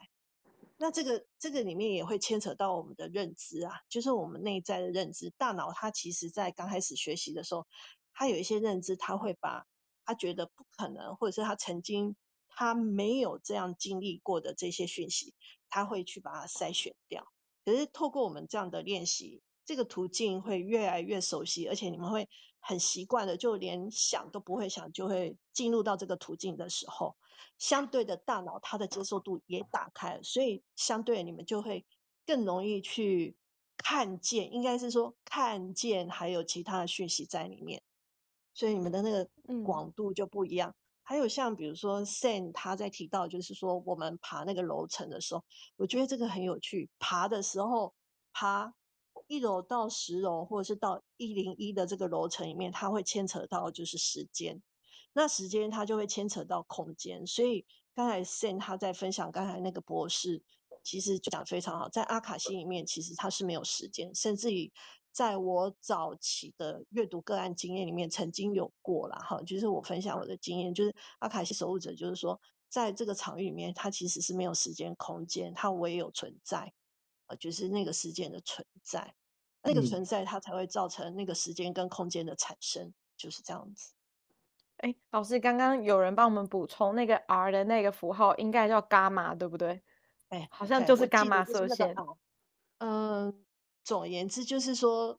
[0.77, 5.31] 那这个这个里面也会牵扯到我们的认知啊，就是我们内在的认知。
[5.39, 7.67] 大脑它其实在刚开始学习的时候，
[8.13, 9.67] 它有一些认知，它会把
[10.05, 12.15] 它觉得不可能，或者是它曾经
[12.47, 15.33] 它没有这样经历过的这些讯息，
[15.71, 17.27] 它会去把它筛选掉。
[17.65, 22.29] 可是透过我们这样的练习，这个途径会越来越熟悉，而且你们会。
[22.67, 27.15] 很习惯的，就连想都不会想，就会进入到这个途径的时候，
[27.59, 31.85] 相对的大脑它的接受度也打开了，所以相对你们就会
[32.25, 33.37] 更容易去
[33.77, 37.83] 看见，应该是说看见还有其他的讯息在里面，
[38.55, 39.29] 所以你们的那个
[39.63, 40.71] 广度就不一样。
[40.71, 45.45] 嗯、还有像比如说 Sam 他在提到，就是说我们爬那个楼层的时候，
[45.77, 47.93] 我觉得这个很有趣，爬的时候
[48.33, 48.73] 爬。
[49.27, 54.63] 一楼到十楼，或者是到一零一的这个楼层里面，它会牵扯到就是时间，
[55.13, 57.27] 那时间它就会牵扯到空间。
[57.27, 57.65] 所以
[57.95, 60.43] 刚才 Sam 他在分享刚才那个博士，
[60.83, 64.71] 其实就讲非常好，在阿卡西里面其实它是没有时间，甚至于
[65.11, 76.75] 在我早期的阅读个案经验里面曾经有过了哈，就是我分享我的经验，就是阿卡西守护者就是说，在这个场域里面，它其实是没有时间空间，它唯有存在。
[77.27, 79.15] 呃，就是那个时间的存在，
[79.63, 83.93] 那个存在它才会造成那个时间跟空间的产生，嗯、就是这样子。
[84.79, 89.83] 哎、欸，老师，刚刚有人帮我们补充，那个 R 的那个符号应该叫伽马，对不对？
[90.29, 91.95] 哎、欸，好像就是伽马射线。
[92.79, 93.35] 嗯、呃，
[93.85, 95.19] 总而言之就是说，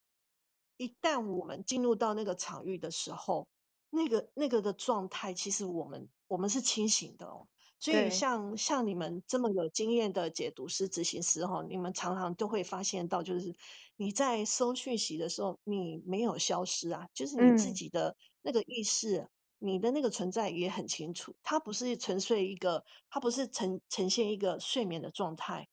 [0.77, 3.47] 一旦我们进入到那个场域的时候，
[3.89, 7.47] 那个那个的状态，其实我们我们是清醒的哦。
[7.85, 13.53] 所以像像你们这么有经验的解读师、执行师哈，你们常常都会发现到，就是
[13.95, 19.29] 你在收讯息的时候，你没有消失啊，就是你自己的那个意识，嗯、
[19.59, 25.67] 你的那个存在也很清楚，它不是纯粹一个，它不是呈呈现一个睡眠的状态，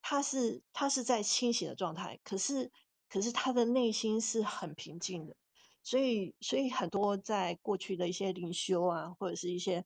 [0.00, 2.72] 它是它是在清醒的状态，可是
[3.08, 5.36] 可是他的内心是很平静的，
[5.84, 9.84] 所以所以很多在过去的一些灵修啊，或者是一些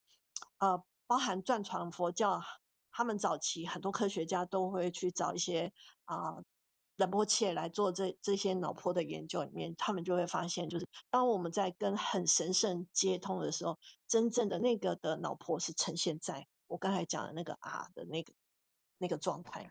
[0.56, 0.82] 呃。
[1.06, 2.42] 包含藏传佛教，
[2.90, 5.72] 他们早期很多科学家都会去找一些
[6.04, 6.42] 啊
[6.96, 13.78] 仁波切来做这这些脑波的研究，里面他们就会发现，就是当我们在跟很神圣接通的时候，
[14.08, 18.32] 真正的那个的脑波是呈现在我刚才讲的那个啊的那个
[18.98, 19.70] 那个状态。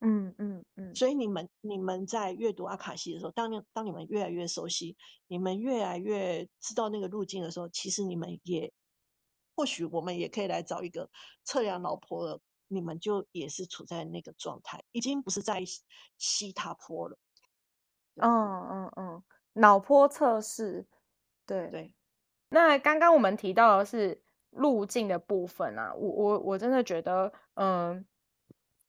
[0.00, 0.94] 嗯嗯嗯。
[0.94, 8.72] 所以你们你们在阅读阿卡西的时候，当你当你们越来越熟悉，你们越来越知道那个路径的时候，其实你们也。
[9.58, 11.10] 或许我们也可以来找一个
[11.42, 15.64] 测量脑波了，你们就也是处在那个状态，已经不是在
[16.16, 17.18] 西塔坡了。
[18.14, 19.22] 嗯嗯嗯，
[19.54, 20.86] 脑波测试，
[21.44, 21.92] 对对。
[22.50, 28.06] 那刚刚我们提到的是路径的部分啊，我我我真的觉得，嗯，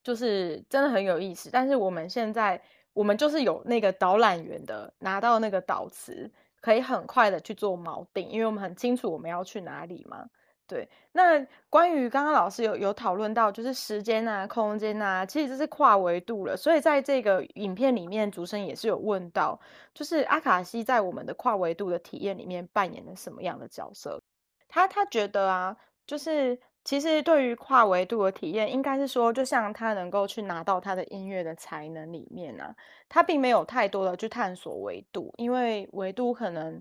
[0.03, 1.49] 就是真的很有意思。
[1.51, 2.61] 但是我们现在，
[2.93, 10.29] 我们就是有那个导览员的，拿到那个导词，可以很快的去做锚定，因为我们很清楚我们要去哪里嘛。
[10.69, 16.55] 对，那关于刚刚老师有有讨论到，就是时间啊、空间啊，其实这是跨维度了。
[16.55, 19.59] 所以在这个影片里面，主持人也是有问到，
[19.95, 24.21] 就是阿卡西在我们的跨维度的体验里面扮演了什么样的角色？
[24.67, 32.75] 他他觉得啊，就是其实对于跨维度的体验，应该是说，就像他能够去拿到他的音乐的才能里面啊，
[33.09, 36.79] 他并没有太多的去探索维度，因为维度可能。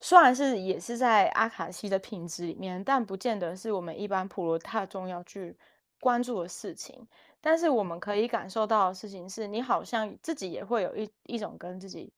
[0.00, 5.56] 虽然是也是在阿卡西的品质里面，但不见得是我们一般普罗大众要去
[6.00, 7.06] 关注的事情。
[7.40, 12.12] 但是我们可以感受到的事情是，你好像自己也会有一一种跟自己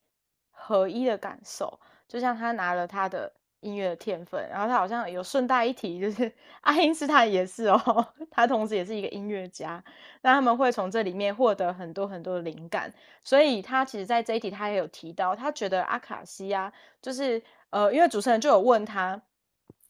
[0.51, 3.33] 合一的感受，就像他拿了他的。
[3.61, 9.83] 音乐的天分，然后他好像有顺带一提，就是 爱因斯坦也是哦， 他同时也是一个音乐家，
[10.23, 16.73] 那他们会从这里面获得很多很多的灵感，所以他其实在这一题他也有提到，他觉得阿卡西啊，
[17.03, 19.21] 就是呃，因为主持人就有问他，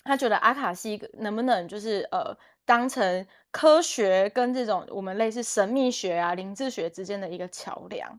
[0.05, 8.19] 他觉得阿卡西能不能就是呃当成科学跟这种我们类似神秘学啊、灵智学之间的一个桥梁，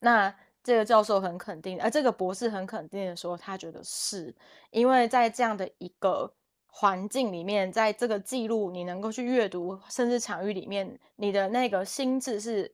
[0.00, 0.34] 那。
[0.62, 4.32] 这个教授很肯定，而、呃、这个博士很肯定的说，他觉得是
[4.70, 6.30] 因为在这样的一个
[6.66, 12.70] 环境里面，在这个记录你能够去阅读，甚至场域里面，你的那个心智是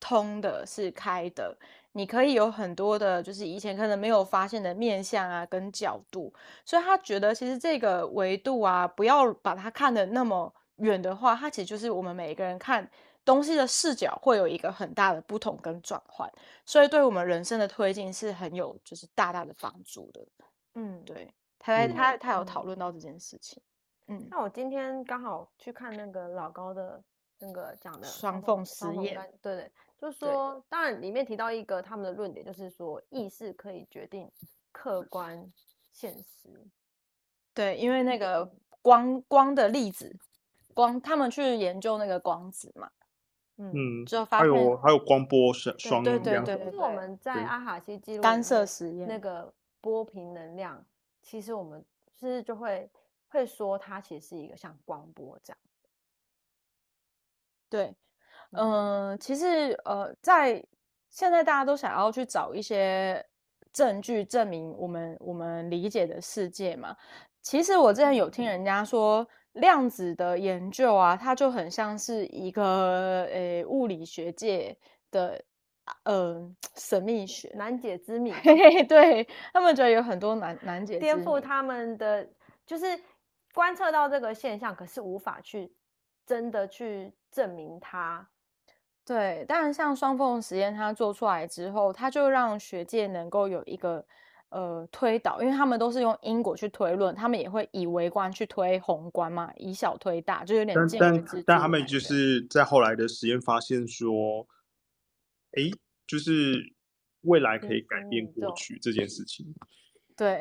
[0.00, 1.56] 通的，是开的，
[1.92, 6.32] 你可以有很多的，就是以前可能没有发现的面相啊，跟角度，
[6.64, 12.88] 所以他觉得其实这个维度啊，不要把它看得那么远的话，它其实就是我们每一个人看。
[13.22, 16.28] 东西的视角会有一个很大的不同跟转换，
[16.64, 20.26] 所以对我们人生的推进是很有就是大大的帮助的。
[20.74, 23.62] 嗯，对，他在他他有讨论到这件事情。
[24.08, 27.00] 嗯，那我今天刚好去看那个老高的
[27.40, 34.30] 那个讲的双缝实验，对对，就是说，当然里面提到一个他们的论点，就是说意识可以决定
[34.72, 35.50] 客观
[35.90, 36.48] 现实。
[37.54, 38.50] 对，因为那个
[38.82, 40.14] 光光的粒子，
[40.74, 42.90] 光他们去研究那个光子嘛。
[43.56, 50.82] 嗯，就还有还有光波双双对对对，就是我们在阿卡西记录干涉实验那个波频能量，
[51.22, 51.84] 其实我们
[52.18, 52.90] 是就会
[53.28, 55.58] 会说它其实是一个像光波这样。
[57.70, 57.94] 对，
[58.52, 60.62] 嗯，其实呃，在
[61.08, 63.24] 现在大家都想要去找一些
[63.72, 66.94] 证据证明我们我们理解的世界嘛。
[67.40, 69.26] 其实我之前有听人家说。
[69.54, 74.78] 量子的研究啊，它就很像是一个呃、欸、物理学界
[75.10, 75.42] 的
[76.04, 78.32] 呃神秘学难解之谜。
[78.86, 82.24] 对，他们觉得有很多难难解颠覆他们的
[82.64, 82.86] 就是
[83.52, 85.74] 观测到这个现象，可是无法去
[86.24, 88.28] 真的去证明它。
[89.04, 94.06] 对，但像双缝实验，它做出来之后，它就让学界能够有一个。
[94.52, 104.44] 呃，推导，因为他们都是用因果去推论，他们也会以微观去推宏观嘛，以小推大，就有点见但但但他们就是在后来的实验发现说，
[105.52, 105.70] 哎，
[106.04, 106.74] 就是
[107.20, 109.54] 未来可以改变过去这件事情。
[110.16, 110.40] 对，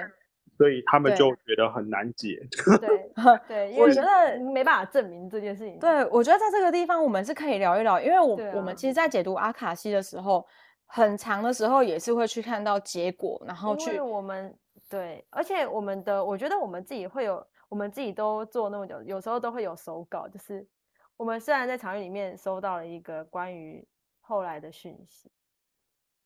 [0.60, 2.40] 所以他们就觉得很难解。
[2.80, 3.12] 对
[3.48, 5.80] 对， 我觉得没办法证明这件事情。
[5.80, 10.46] 对，我觉得在这个地方我们是可以聊一聊，因为我、啊、我们其实，在解读阿卡西的时候。
[10.92, 14.52] 很长的时候也是会去看到结果，然后去我们
[14.90, 20.68] 对，而且我们的我觉得我们自己会有，我们自己都做那么久，有时候都会有手稿，就是
[21.16, 23.88] 我们虽然在场域里面收到了一个关于
[24.20, 25.30] 后来的讯息，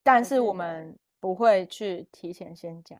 [0.01, 2.97] 但是我们不会去提前先讲，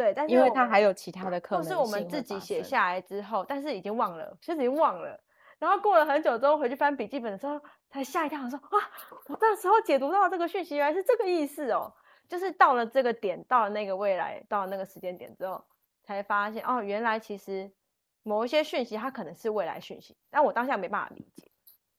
[0.00, 5.20] 对，但是因为它还有其他的可能性，是我们自己写下来之后，但是已经忘了，其实已经忘了。
[5.58, 8.80] 然后过了很久之后回去翻笔记本的时候，才吓一跳，我说哇，
[9.26, 11.92] 我那时候解读到这个讯息原来是这个意思哦，
[12.30, 15.62] 就是到了这个点，到了那个未来，到了那个时间点之后，
[16.02, 17.70] 才发现哦，原来其实
[18.22, 21.46] 某一些讯息它可能是未来讯息，但我当下没办法理解。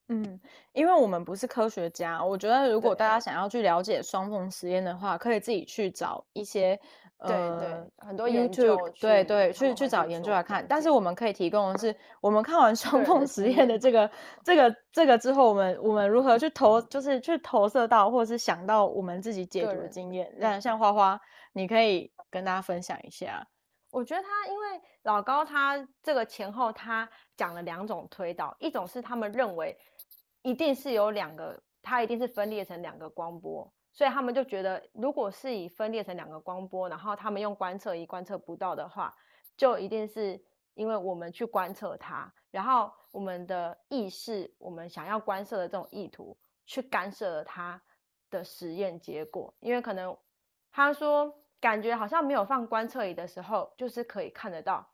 [0.08, 0.42] 嗯，
[0.74, 6.80] 因为我们不是科学家，我觉得如果大家想要去了解双缝实验的话，可以自己去找一些。
[7.28, 10.66] 对对，很多 YouTube 对对，去去找研究来看。
[10.68, 14.10] 但是我们可以提供的是，我们看完双缝实验的这个
[14.44, 20.34] 这个这个之后，我们我们如何去投，就是去投射到，或者是想到我们自己解读的经验。
[20.38, 21.20] 那像花花，
[21.54, 23.48] 你可以跟大家分享一下。
[23.92, 29.78] 我觉得他因为老高他这个前后他讲了两种推导，一种是他们认为
[30.42, 33.72] 一定是有两个，它一定是分裂成两个光波。
[33.94, 39.14] 所以他们就觉得，如果是以分裂成两个光波，然后他们用观测仪观测不到的话，
[39.58, 40.42] 就一定是
[40.76, 47.82] 因为我们去观测它，然后我们的意识，我们想要观测的这种意图，去干涉了它
[48.30, 49.54] 的实验结果。
[49.60, 50.18] 因为可能
[50.72, 54.90] 他说，感觉好像没有放观测仪的时候，就是可以看得到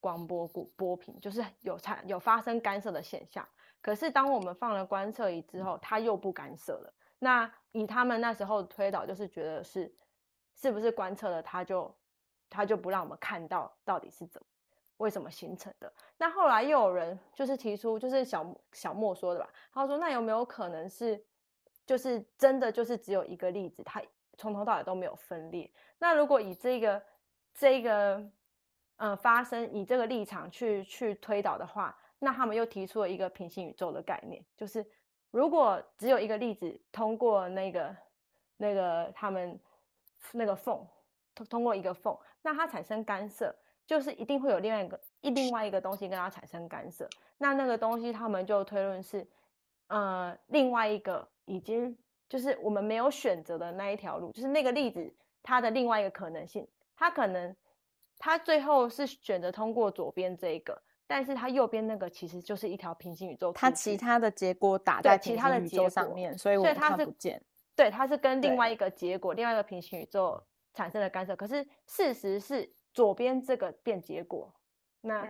[0.00, 3.46] 光波波波频，就是有产有发生干涉的现象。
[3.82, 6.94] 可是当我们放了观测仪之后，它又不干涉了。
[7.24, 9.90] 那以他们那时候推导，就是觉得是
[10.54, 11.92] 是不是观测了，他就
[12.50, 14.46] 他就不让我们看到到底是怎么
[14.98, 15.90] 为什么形成的。
[16.18, 21.24] 那后来又有人就是提出，就是小小莫说的吧，他说那有没有可能是
[21.86, 24.02] 就是真的就是只有一个粒子，它
[24.36, 25.70] 从头到尾都没有分裂？
[25.98, 27.02] 那如果以这个
[27.54, 28.22] 这个
[28.96, 34.86] 呃发生以这个立场去去推导的话，那他们又提出了一个平行宇宙的概念，就是
[35.34, 37.96] 如果只有一个粒子通过那个
[38.56, 39.58] 那个他们
[40.30, 40.86] 那个缝
[41.34, 43.52] 通通过一个缝，那它产生干涉，
[43.84, 47.08] 就是一定会有另外一个一另外一个东西跟它产生干涉。
[47.36, 49.26] 那那个东西他们就推论是，
[49.88, 55.12] 呃，另外一个已经就是我们没有选择的那一条路，就是那个粒子
[55.42, 56.64] 它的另外一个可能性，
[56.94, 57.56] 它可能
[58.18, 60.80] 它最后是选择通过左边这一个。
[61.06, 67.42] 但是它右边那个其实就是一条平行宇宙，它其他的结果打在其他的宇宙上面，所以我看不见。
[67.76, 70.42] 对，它是跟另外一个结果，另外一个平行宇宙
[70.72, 71.34] 产生的干涉。
[71.34, 74.52] 可是事实是左边这个变结果，
[75.00, 75.28] 那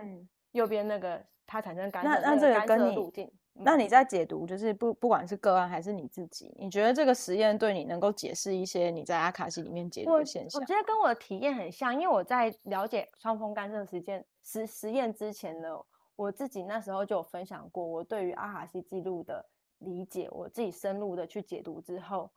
[0.51, 3.33] 右边那个它产生干涉，那那这个跟你。
[3.57, 10.59] 那你在解读，就是不不管是个案还是你自己，你觉得这个实验对你能够解释一些你在阿卡西里面解读的现象？
[10.59, 15.77] 我，我觉得跟我的体验很像，因为我在了解双峰干涉实践实实验之前呢，
[16.15, 19.45] 我自己那时候就有分享过我对于阿卡西记录的
[19.79, 22.31] 理解，我自己深入的去解读之后，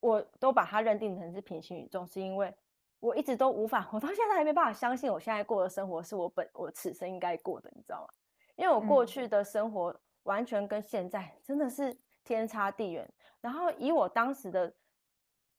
[0.00, 2.54] 我都把它认定成是平行宇宙，是因为
[3.00, 8.08] 我一直都无法，我到现在还没办法相信我现在过的生活是我本我此生应该过的，你知道吗？
[8.56, 9.92] 因为我过去的生活。
[9.92, 13.12] 嗯完全跟现在真的是天差地远。
[13.40, 14.72] 然后以我当时的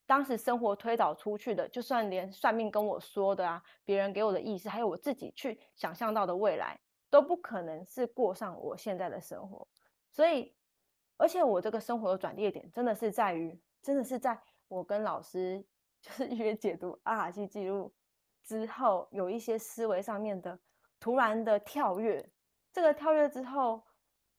[0.05, 6.79] 当时生活推导出去的，就算连算命跟我说的啊，别人给我的意思，还有我自己去想象到的未来，
[7.09, 9.67] 都不可能是过上我现在的生活。
[10.11, 10.53] 所以，
[11.17, 15.63] 而且我这个生活的转捩点，真的是在于，真的是在我跟老师
[16.01, 17.93] 就是约解读阿卡西记录
[18.43, 20.59] 之后，有一些思维上面的
[20.99, 22.29] 突然的跳跃。
[22.71, 23.83] 这个跳跃之后。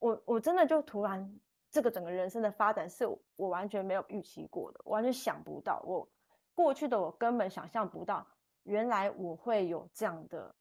[0.00, 1.40] 我我真的就突然，
[1.74, 3.04] 这个整个人生的发展是
[3.34, 5.82] 我完全没有预期过的，完全想不到。
[5.84, 6.08] 我
[6.54, 8.24] 过去的我根本想象不到，
[8.62, 10.54] 原来我会有这样的，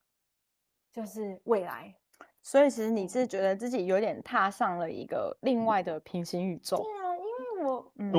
[0.91, 1.93] 就是未来。
[2.41, 6.77] 所以其实你是觉得自己有点踏上了一个另外的平行宇宙？
[6.77, 8.11] 对啊，因为我嗯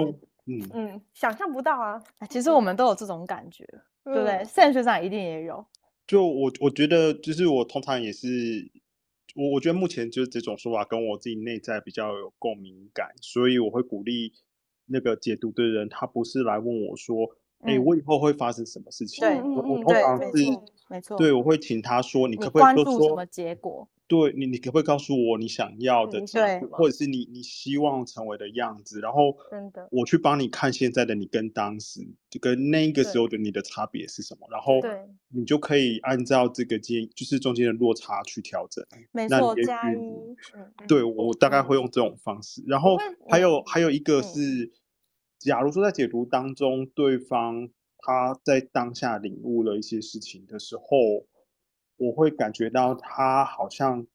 [0.47, 2.01] 嗯嗯想象不到啊。
[2.31, 3.65] 其实我们都有这种感觉，
[4.05, 5.67] 嗯、对不对？Sam 学长一定也有。
[6.07, 8.29] 就我我觉得，就是我通常也是。
[9.35, 14.33] 我我觉得目前就是这种说法跟我自己内在比较有共鸣感，所以我会鼓励
[14.87, 17.27] 那个解读的人，他不是来问我说，
[17.61, 19.21] 哎、嗯欸，我以后会发生什么事情？
[19.21, 20.45] 对，我我通常是
[20.89, 23.89] 没错，对，我会请他说，你可不可以说说什么结果？
[24.07, 29.01] 对你，你可不可以告诉我你想要的结果，或者是你你希望成为的样子？
[29.01, 34.47] 然后，真的，我去帮你看现在的你跟当时就跟那个时候的你的差别是什么？
[34.51, 34.75] 然后，
[35.29, 38.85] 你就可以按照这个间就是中间的落差去调整。
[39.13, 39.97] 没错，加一。
[40.87, 42.63] 对，我大概会用这种方式。
[42.67, 42.99] 然后
[43.31, 44.71] 还有还有一个是，
[45.39, 51.27] 假如说在解读当中，对方他在当下领悟了一些事情的时候。
[51.97, 54.07] 我会感觉到他好像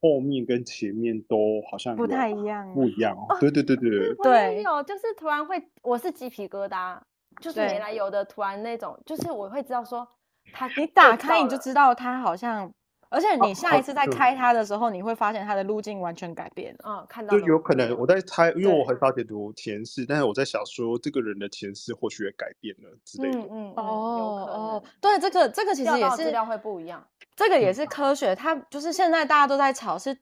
[0.00, 3.36] 后面跟前面都好像不太一样，不一样哦。
[3.40, 6.98] 对对对对对，对，有就是突然会，我是鸡皮疙瘩，
[7.40, 10.06] 就是没来由的突然那种，就是我会知道说
[10.52, 12.72] 他，你打开你就知道他好像。
[13.12, 16.78] 而且你下一次再开它的时候，你会发现它的路径完全改变了。
[16.86, 17.38] 嗯，看到。
[17.38, 23.38] 就有可能我在猜，因为我很少解读前世，但是我在想说，这个人的前世或许也改变了之类的。
[23.38, 23.72] 嗯嗯。
[23.76, 27.06] 哦哦，对，这个这个其实也是资料会不一样。
[27.36, 30.16] 这个也是科学，它就是现在大家都在吵是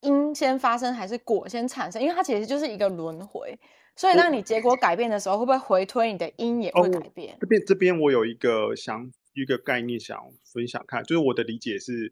[0.00, 3.58] 因先发生还是果先产生，因为它其实就是一个轮回。
[3.96, 7.36] 所以当你结果改变的时候，会不会回推你的因也会改变？
[7.38, 12.10] 这边这边我有一个想一个概念想分享看，就是我的理解是。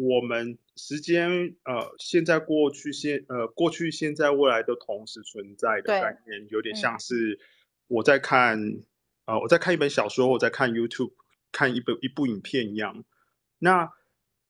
[0.00, 1.28] 我们时间
[1.64, 7.40] 呃，现在、过去、现呃，过去、现在、未来都同时存在的概念，有点像是
[7.88, 8.84] 我在看、嗯、
[9.26, 11.14] 呃，我在看一本小说，我在看 YouTube
[11.50, 13.04] 看一本一部影片一样。
[13.58, 13.90] 那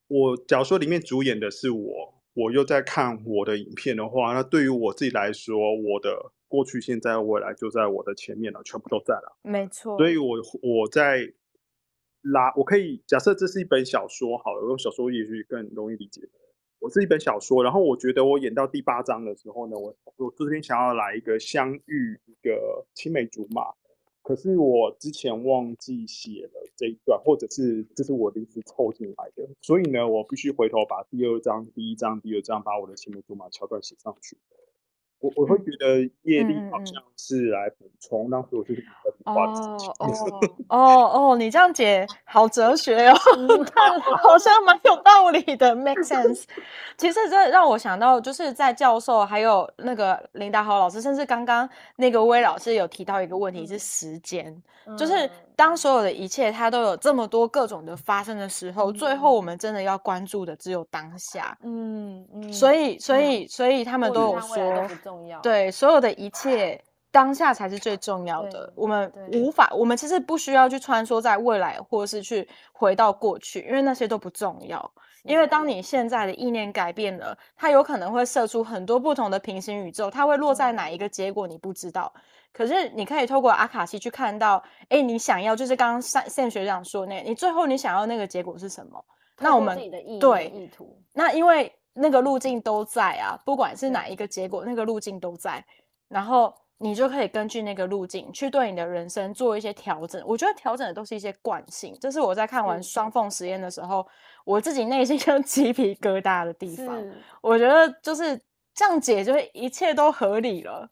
[0.09, 9.39] 我假如说里面主演的是我，我又在看我的影片的话，那对于我自己来说，我的过去、现在、未来就在我的前面了，全部都在了。
[9.41, 9.97] 没错。
[9.97, 11.33] 所以我我在。
[12.23, 16.29] 拉，我可以假设这是一本小说好了，用小说也许更容易理解。
[16.81, 23.75] 我是一本小说，然后我觉得我演到第八章的时候呢，我我这边想要来一个相遇，一个青梅竹马，
[24.23, 34.39] 可是我之前忘记写了这一段，或者是这是我临时凑进来的，所以呢，我必须回头把第二章、第一章、第二章把我的青梅竹马桥段写上去。
[35.21, 39.89] 我我会觉得业力好像是来补充，让所有事情都不花自己。
[39.89, 43.15] 哦哦哦，你这样解好哲学哦，
[44.23, 46.45] 好像蛮有道理的，make sense。
[46.97, 54.63] 其实这让我想到，就是在教授还有那个林达豪老师，甚至刚刚那个威老师有提到一个问题，是时间，
[54.97, 61.59] 就是当所有的一切它都有这么多各种的发生的时候，最后我们真的要关注的只有当下。
[61.63, 64.89] 嗯嗯，所以所以所以他们都有说。
[65.09, 66.79] 重要对，所有的一切
[67.11, 68.71] 当下才是最重要的。
[68.77, 74.93] 我们无法，我们其实不需要去穿梭在未来，或是去回到过去，因为那些都不重要。
[75.25, 82.13] 因为当你现在的意念改变了，它有可能会射出很多不同的平行宇宙，它会落在哪一个结果你不知道。
[82.53, 89.03] 可是你可以透过阿卡西去看到，哎，你想要就是刚刚 Sam 学长说那，你最后你想要那个结果是什么？
[89.39, 91.03] 那我们自己的意对意图。
[91.15, 91.73] 那因为。
[92.01, 95.65] 那个路径都在啊，不管是哪一个结果，那个路径都在，
[96.09, 100.23] 然后你就可以根据那个路径去对你的人生做一些调整。
[100.27, 104.07] 我觉得调整的都是一些惯性，这是我在看完双缝实验的时候，
[104.45, 107.05] 我自己内心 就鸡皮疙瘩的地方。
[107.43, 108.41] 我觉得就是
[108.75, 110.89] 这样解，就是一切都合理了。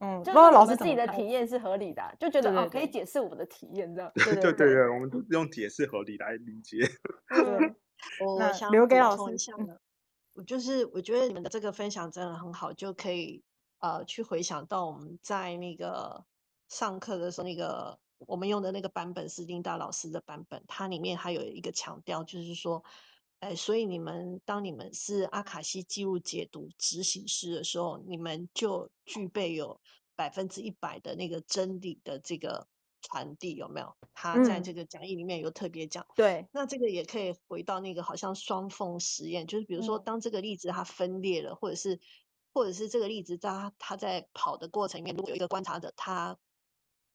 [0.00, 4.10] 嗯，不知道老师自己的体验是合理的，就觉得哦可以解释我们的体验这样。
[4.16, 6.78] 对对对对，我们用解释合理来理解。
[7.28, 7.74] 对，
[8.26, 9.22] 我想留给老师。
[10.36, 13.42] 我就是，我觉得你们的这个分享真的很好，就可以
[13.78, 16.26] 呃去回想到我们在那个
[16.68, 22.84] 上课的时候，那个我们用的那个版本是琳达老师的版本，它里面还有一个强调，就是说，
[23.40, 29.80] 哎，所以你们当你们是阿卡西记录解读执行师的时候，你们就具备有
[30.14, 32.68] 百分之一百的那个真理的这个。
[33.08, 33.94] 传递有没有？
[34.12, 36.04] 他在这个讲义里面有特别讲。
[36.04, 42.00] 嗯、对，那这个也可以回到那个好像双缝实验，就是比如说，当这个粒子它分裂了，嗯、或者是
[42.52, 46.36] 或者是这个粒子它它在跑的过程里面，如果有一个观察者，他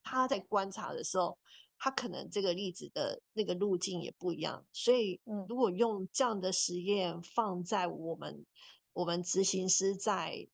[0.03, 1.37] 他在观察的时候，
[1.77, 4.65] 他可能这个粒子的那个路径也不一样。
[4.71, 5.19] 所以，
[5.49, 8.45] 如果用这样的实验放在我们
[8.93, 10.47] 我们执行师在。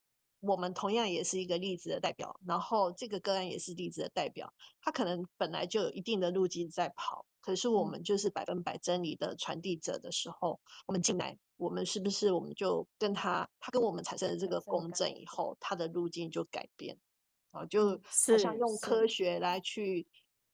[0.47, 16.97] 我们同样也是一个例子的代表，然后这个个案也是例子的代表，他可能本来就有一定的路径在跑，可是我们就是百分百真理的传递者的时候，我们进来，我们是不是我们就跟他，他跟我们产生了这个共振以后，他的路径就改变，
[17.51, 20.07] 啊，就好像用科学来去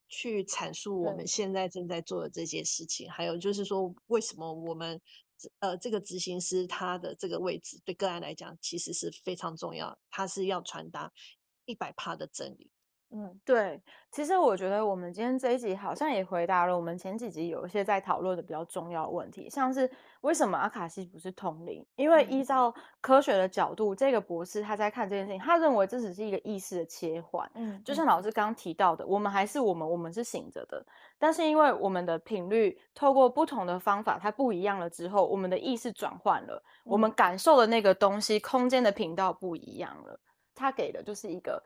[0.07, 5.01] 去阐述我们现在正在做的这些事情，还有就是说为什么我们。
[5.59, 11.11] 呃，这个执行师他的这个位置对个案来讲其实是非常重要，他是要传达
[11.65, 12.72] 一百帕的真理。
[13.15, 13.79] 嗯，对，
[14.11, 19.87] 其实我觉得我们今天这一集好像也回答了我们前几集有一些在讨论的比较重要的问题，像是
[20.21, 21.85] 为什么阿卡西不是通灵？
[21.95, 27.47] 因为依照科学的角度，这个博士他在看这件事情，他认为这只是一个意识的切换。
[27.53, 30.83] 嗯，就像老师刚刚提到的，我们还是我们，我们是醒着的，
[31.19, 40.19] 但是因为我们的频率透过不同的方法，它不一样了之后，我们的意识转换了，我们感受的那个东西，空间的频道不一样了，
[40.55, 41.61] 他给的就是一个。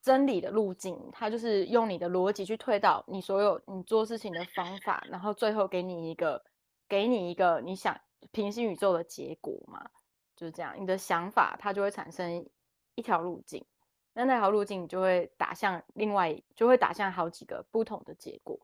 [0.00, 6.42] 真理的路径，它就是用你的逻辑去推导你所有你做事情的方法，然后最后给你一个
[6.88, 7.98] 给你一个你想
[8.30, 9.90] 平行宇宙的结果嘛，
[10.36, 10.74] 就是这样。
[10.78, 12.48] 你的想法它就会产生
[12.94, 13.64] 一条路径，
[14.12, 18.58] 那那条路径你就会打向另外，就会打向好几个不同的结果。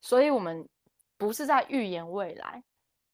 [0.00, 0.68] 所以，我们
[1.16, 2.62] 不是在预言未来，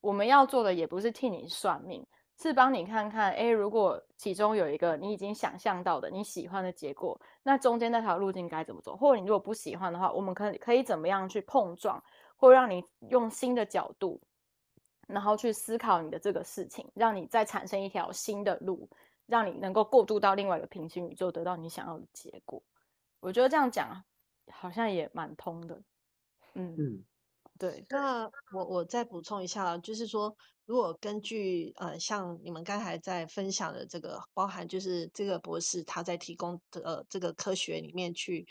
[0.01, 2.05] 我们要做的也不是替你算命。
[2.35, 8.95] 是帮你看看，诶，如果其中有一个你已经想象到的你喜欢的结果，那中间那条路径该怎么走？
[8.97, 12.03] 或者你如果不喜欢的话，我们可可以怎么样去碰撞，
[12.35, 14.19] 或让你用新的角度，
[15.07, 18.89] 然后去思考你的这个事情，让你再产生一条新的路，
[19.27, 22.61] 让你能够过渡到另外一个平行宇宙，得到你想要的结果。
[23.19, 24.03] 我觉得这样讲
[24.51, 25.81] 好像也蛮通的。
[26.55, 27.03] 嗯嗯，
[27.69, 27.85] 对。
[27.89, 30.35] 那我我再补充一下，就是说。
[30.65, 38.47] 如果根据呃，像你们刚才在分享的这个，包含就是这个博士他在提供的呃这个科学里面去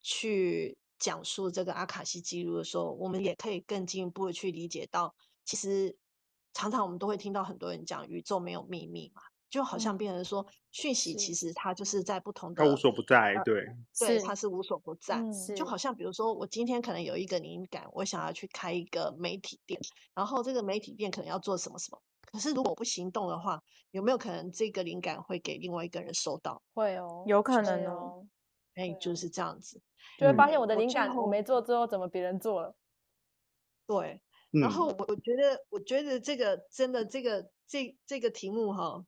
[0.00, 5.94] 去讲述这个阿卡西记录的时候，我们也可以更进一步的去理解到，其实
[6.54, 9.20] 常常我们都会听到很多人讲宇宙没有秘密嘛。
[9.52, 13.66] 就好像变成说，讯息其实它就是在不同的，它无所不在，对，
[13.98, 15.22] 对，它是无所不在。
[15.54, 19.78] 就好像比如说，我今天可能有一个灵感，我想要去开一个媒体店，
[20.14, 22.00] 然后这个媒体店可能要做什么什么。
[22.22, 26.62] 可是如果不行动的话，有没有可能这个灵感会给另外一个人收到？
[26.72, 28.26] 会哦，有可能哦。
[28.74, 29.82] 哎，就是这样子，
[30.18, 32.74] 就会发现我的灵感我没做之后，怎么别人做了？
[33.86, 39.04] 对， 然后我觉得，我觉得这个真的，这个这这个题目哈。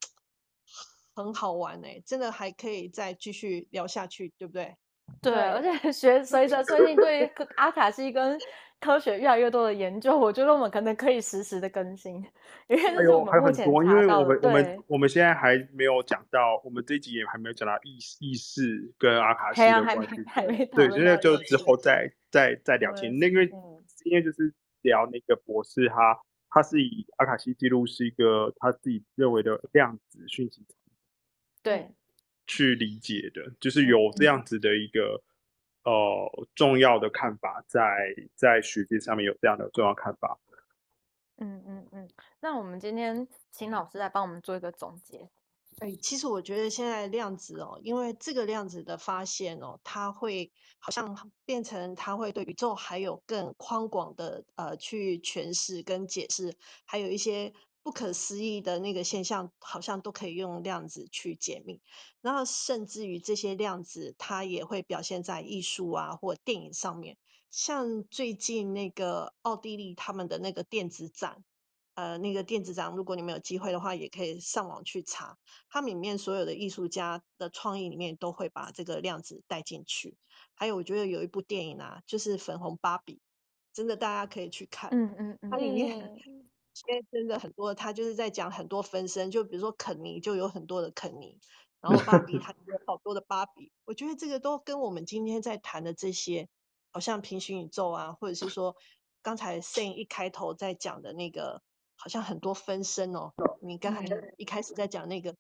[1.15, 4.75] 很好玩哎、欸，真的还可以再继续聊下去，对不对？
[5.21, 8.39] 对，而且学随着最近对阿卡西跟
[8.81, 12.17] 科学越来越多的研究，我觉得我们可能可以实时的更新，
[12.69, 13.85] 因为这是我们目前查到的。
[13.85, 23.19] 因为我们我们我们现在还没有讲到，我们这一集也还没有讲到意意识跟阿卡西的关系，还没对，现在就之后再再再聊天。
[23.19, 26.15] 那个今天就是聊那个博士哈，
[26.49, 30.77] 他他是以阿卡西记录是一个他自己认为的量子讯息场，
[31.65, 31.91] 对，
[32.47, 35.25] 去理解的，就是有这样子的一个。
[35.87, 37.85] 呃，重要的看法在
[38.35, 40.41] 在学界上面有这样的重要看法。
[41.37, 42.09] 嗯嗯嗯，
[42.41, 45.29] 那我们今天请老师来帮我们做一个总结。
[45.81, 56.57] 哎、欸，其实我觉得现在量子哦，因为这个量子的发现哦，它会好像变成它会对宇宙还有更宽广的呃去诠释跟解释，
[56.87, 57.53] 还有一些。
[57.85, 61.83] 不可思议的那个现象，好像都可以用量子去解密。
[62.23, 67.19] 然后，甚至于这些量子，它也会表现在艺术啊或电影上面。
[67.51, 71.45] 像最近那个奥地利他们的那个电子展，
[71.93, 75.37] 呃，那个电子展，如果你们有机会的话，也可以上网去查。
[75.69, 80.17] 它里面所有的艺术家的创意里面，都会把这个量子带进去。
[80.55, 83.17] 还有，我觉得有一部电影啊，就是《粉红芭比》，
[83.75, 84.89] 真的大家可以去看。
[84.91, 86.11] 嗯嗯嗯，它里面。
[86.75, 91.39] 现在真的很多，他就是在讲很多分身，就比如说肯尼就有很多的肯尼，
[91.81, 93.71] 然后芭比他 有好多的芭比。
[93.85, 96.49] 我觉得这个都跟我们今天在谈的这些，
[96.91, 98.75] 好像平行宇宙啊，或者是说
[99.23, 101.63] 刚才 s a n 一开头在讲的那个，
[101.97, 103.33] 好像很多分身哦。
[103.63, 104.05] 你刚才
[104.37, 105.37] 一开始在讲那个，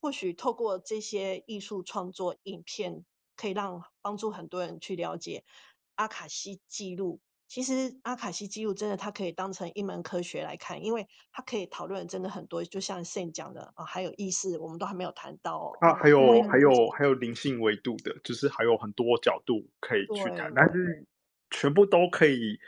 [0.00, 3.04] 或许透过这些艺术创作影片，
[3.36, 5.44] 可以让帮助很多人去了解
[5.94, 7.20] 阿卡西记录。
[7.54, 15.70] 其实阿卡西记录真的，它可以当成一门科学来看，因为它可以讨论真的很多，就像 Sam 讲的啊，还有意识，我们都还没有谈到哦。
[15.78, 21.06] 啊，还有还有还有灵性维度的，就是还有很多角度可以去谈，但是
[21.52, 22.58] 全部都可以。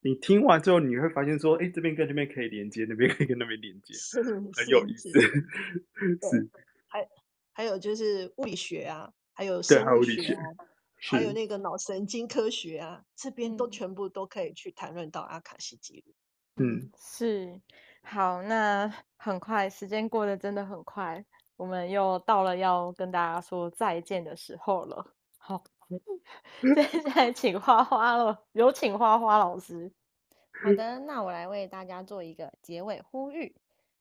[0.00, 5.12] 你听完之后，你会发现说，哎，这边跟这边可以连接，那边可以跟那边连接，是很有意思。
[5.14, 6.50] 是，是
[6.88, 7.08] 还
[7.52, 10.42] 还有就是物理学啊，还有生物学啊。
[11.06, 16.14] 还有那个脑神经科学啊，这边都全部都可以去谈论到阿卡西记录。
[16.56, 17.60] 嗯，是。
[18.02, 21.24] 好，那很快，时间过得真的很快，
[21.56, 25.14] 我们又到了要跟大家说再见的时候了。
[25.36, 25.62] 好，
[26.90, 29.92] 现在请花花了，有请花花老师。
[30.52, 33.54] 好的，那我来为大家做一个结尾呼吁。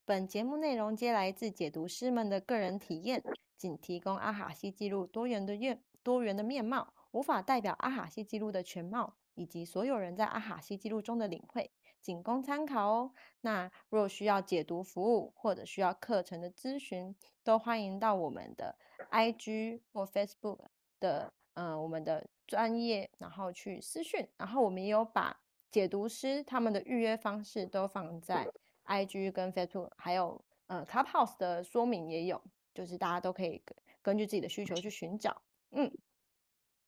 [0.06, 3.24] 本节目内容皆来自解读师们的个人体验，
[3.58, 5.84] 仅提供阿卡西记录多元的愿。
[6.04, 13.12] 多元的面貌，无法代表阿卡西记录的全貌，以及所有人在阿卡西记录中的领会，仅供参考哦。
[13.42, 18.76] 那若需要解读服务或者需要课程的咨询，都欢迎到我们的
[19.12, 20.66] IG 或 Facebook
[21.00, 25.40] 的嗯我们的专业，然后去私讯，然后我们也有把
[25.70, 28.48] 解读师他们的预约方式都放在
[28.86, 32.42] IG 跟 Facebook，还有呃 Clubhouse 的说明也有，
[32.74, 33.62] 就是大家都可以
[34.02, 35.42] 根据自己的需求去寻找。
[35.72, 35.92] 嗯，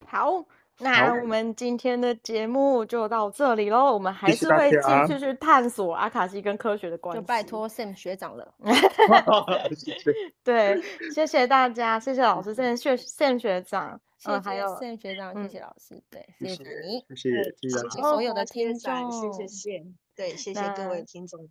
[0.07, 0.45] 好，
[0.79, 3.93] 那我们今天的节目就到这里喽。
[3.93, 7.21] 我们还是会继续去探索阿卡西跟科学的关系。
[7.21, 8.53] 就拜托 Sam 学长了。
[10.43, 10.81] 对，
[11.13, 21.49] 谢谢大家，谢谢老师，谢谢 Sam 学长，嗯，还有 Sam 学长，谢谢老师，对，谢谢你，谢谢，谢谢所有的听众，谢谢 Sam，对，谢谢各位听众。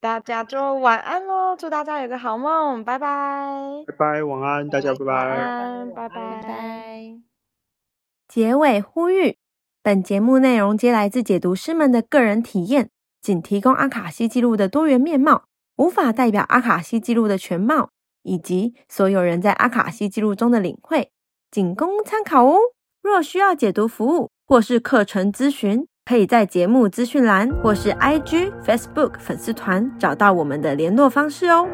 [0.00, 7.33] 大家就晚安喽，祝大家有个好梦，拜拜，拜拜，晚安，大家拜拜，晚安，拜拜，拜拜。
[8.26, 9.36] 结尾呼吁：
[9.82, 12.88] 本节目内容皆来自解读师们的个人体验，
[13.20, 15.44] 仅提供阿卡西记录的多元面貌，
[15.76, 17.90] 无法代表阿卡西记录的全貌，
[18.22, 21.10] 以及所有人在阿卡西记录中的领会，
[21.50, 22.56] 仅供参考哦。
[23.02, 31.68] 若需要解读服务或是课程咨询，可以在节目资讯栏或是 IG、Facebook 粉丝团找到我们的联络方式哦。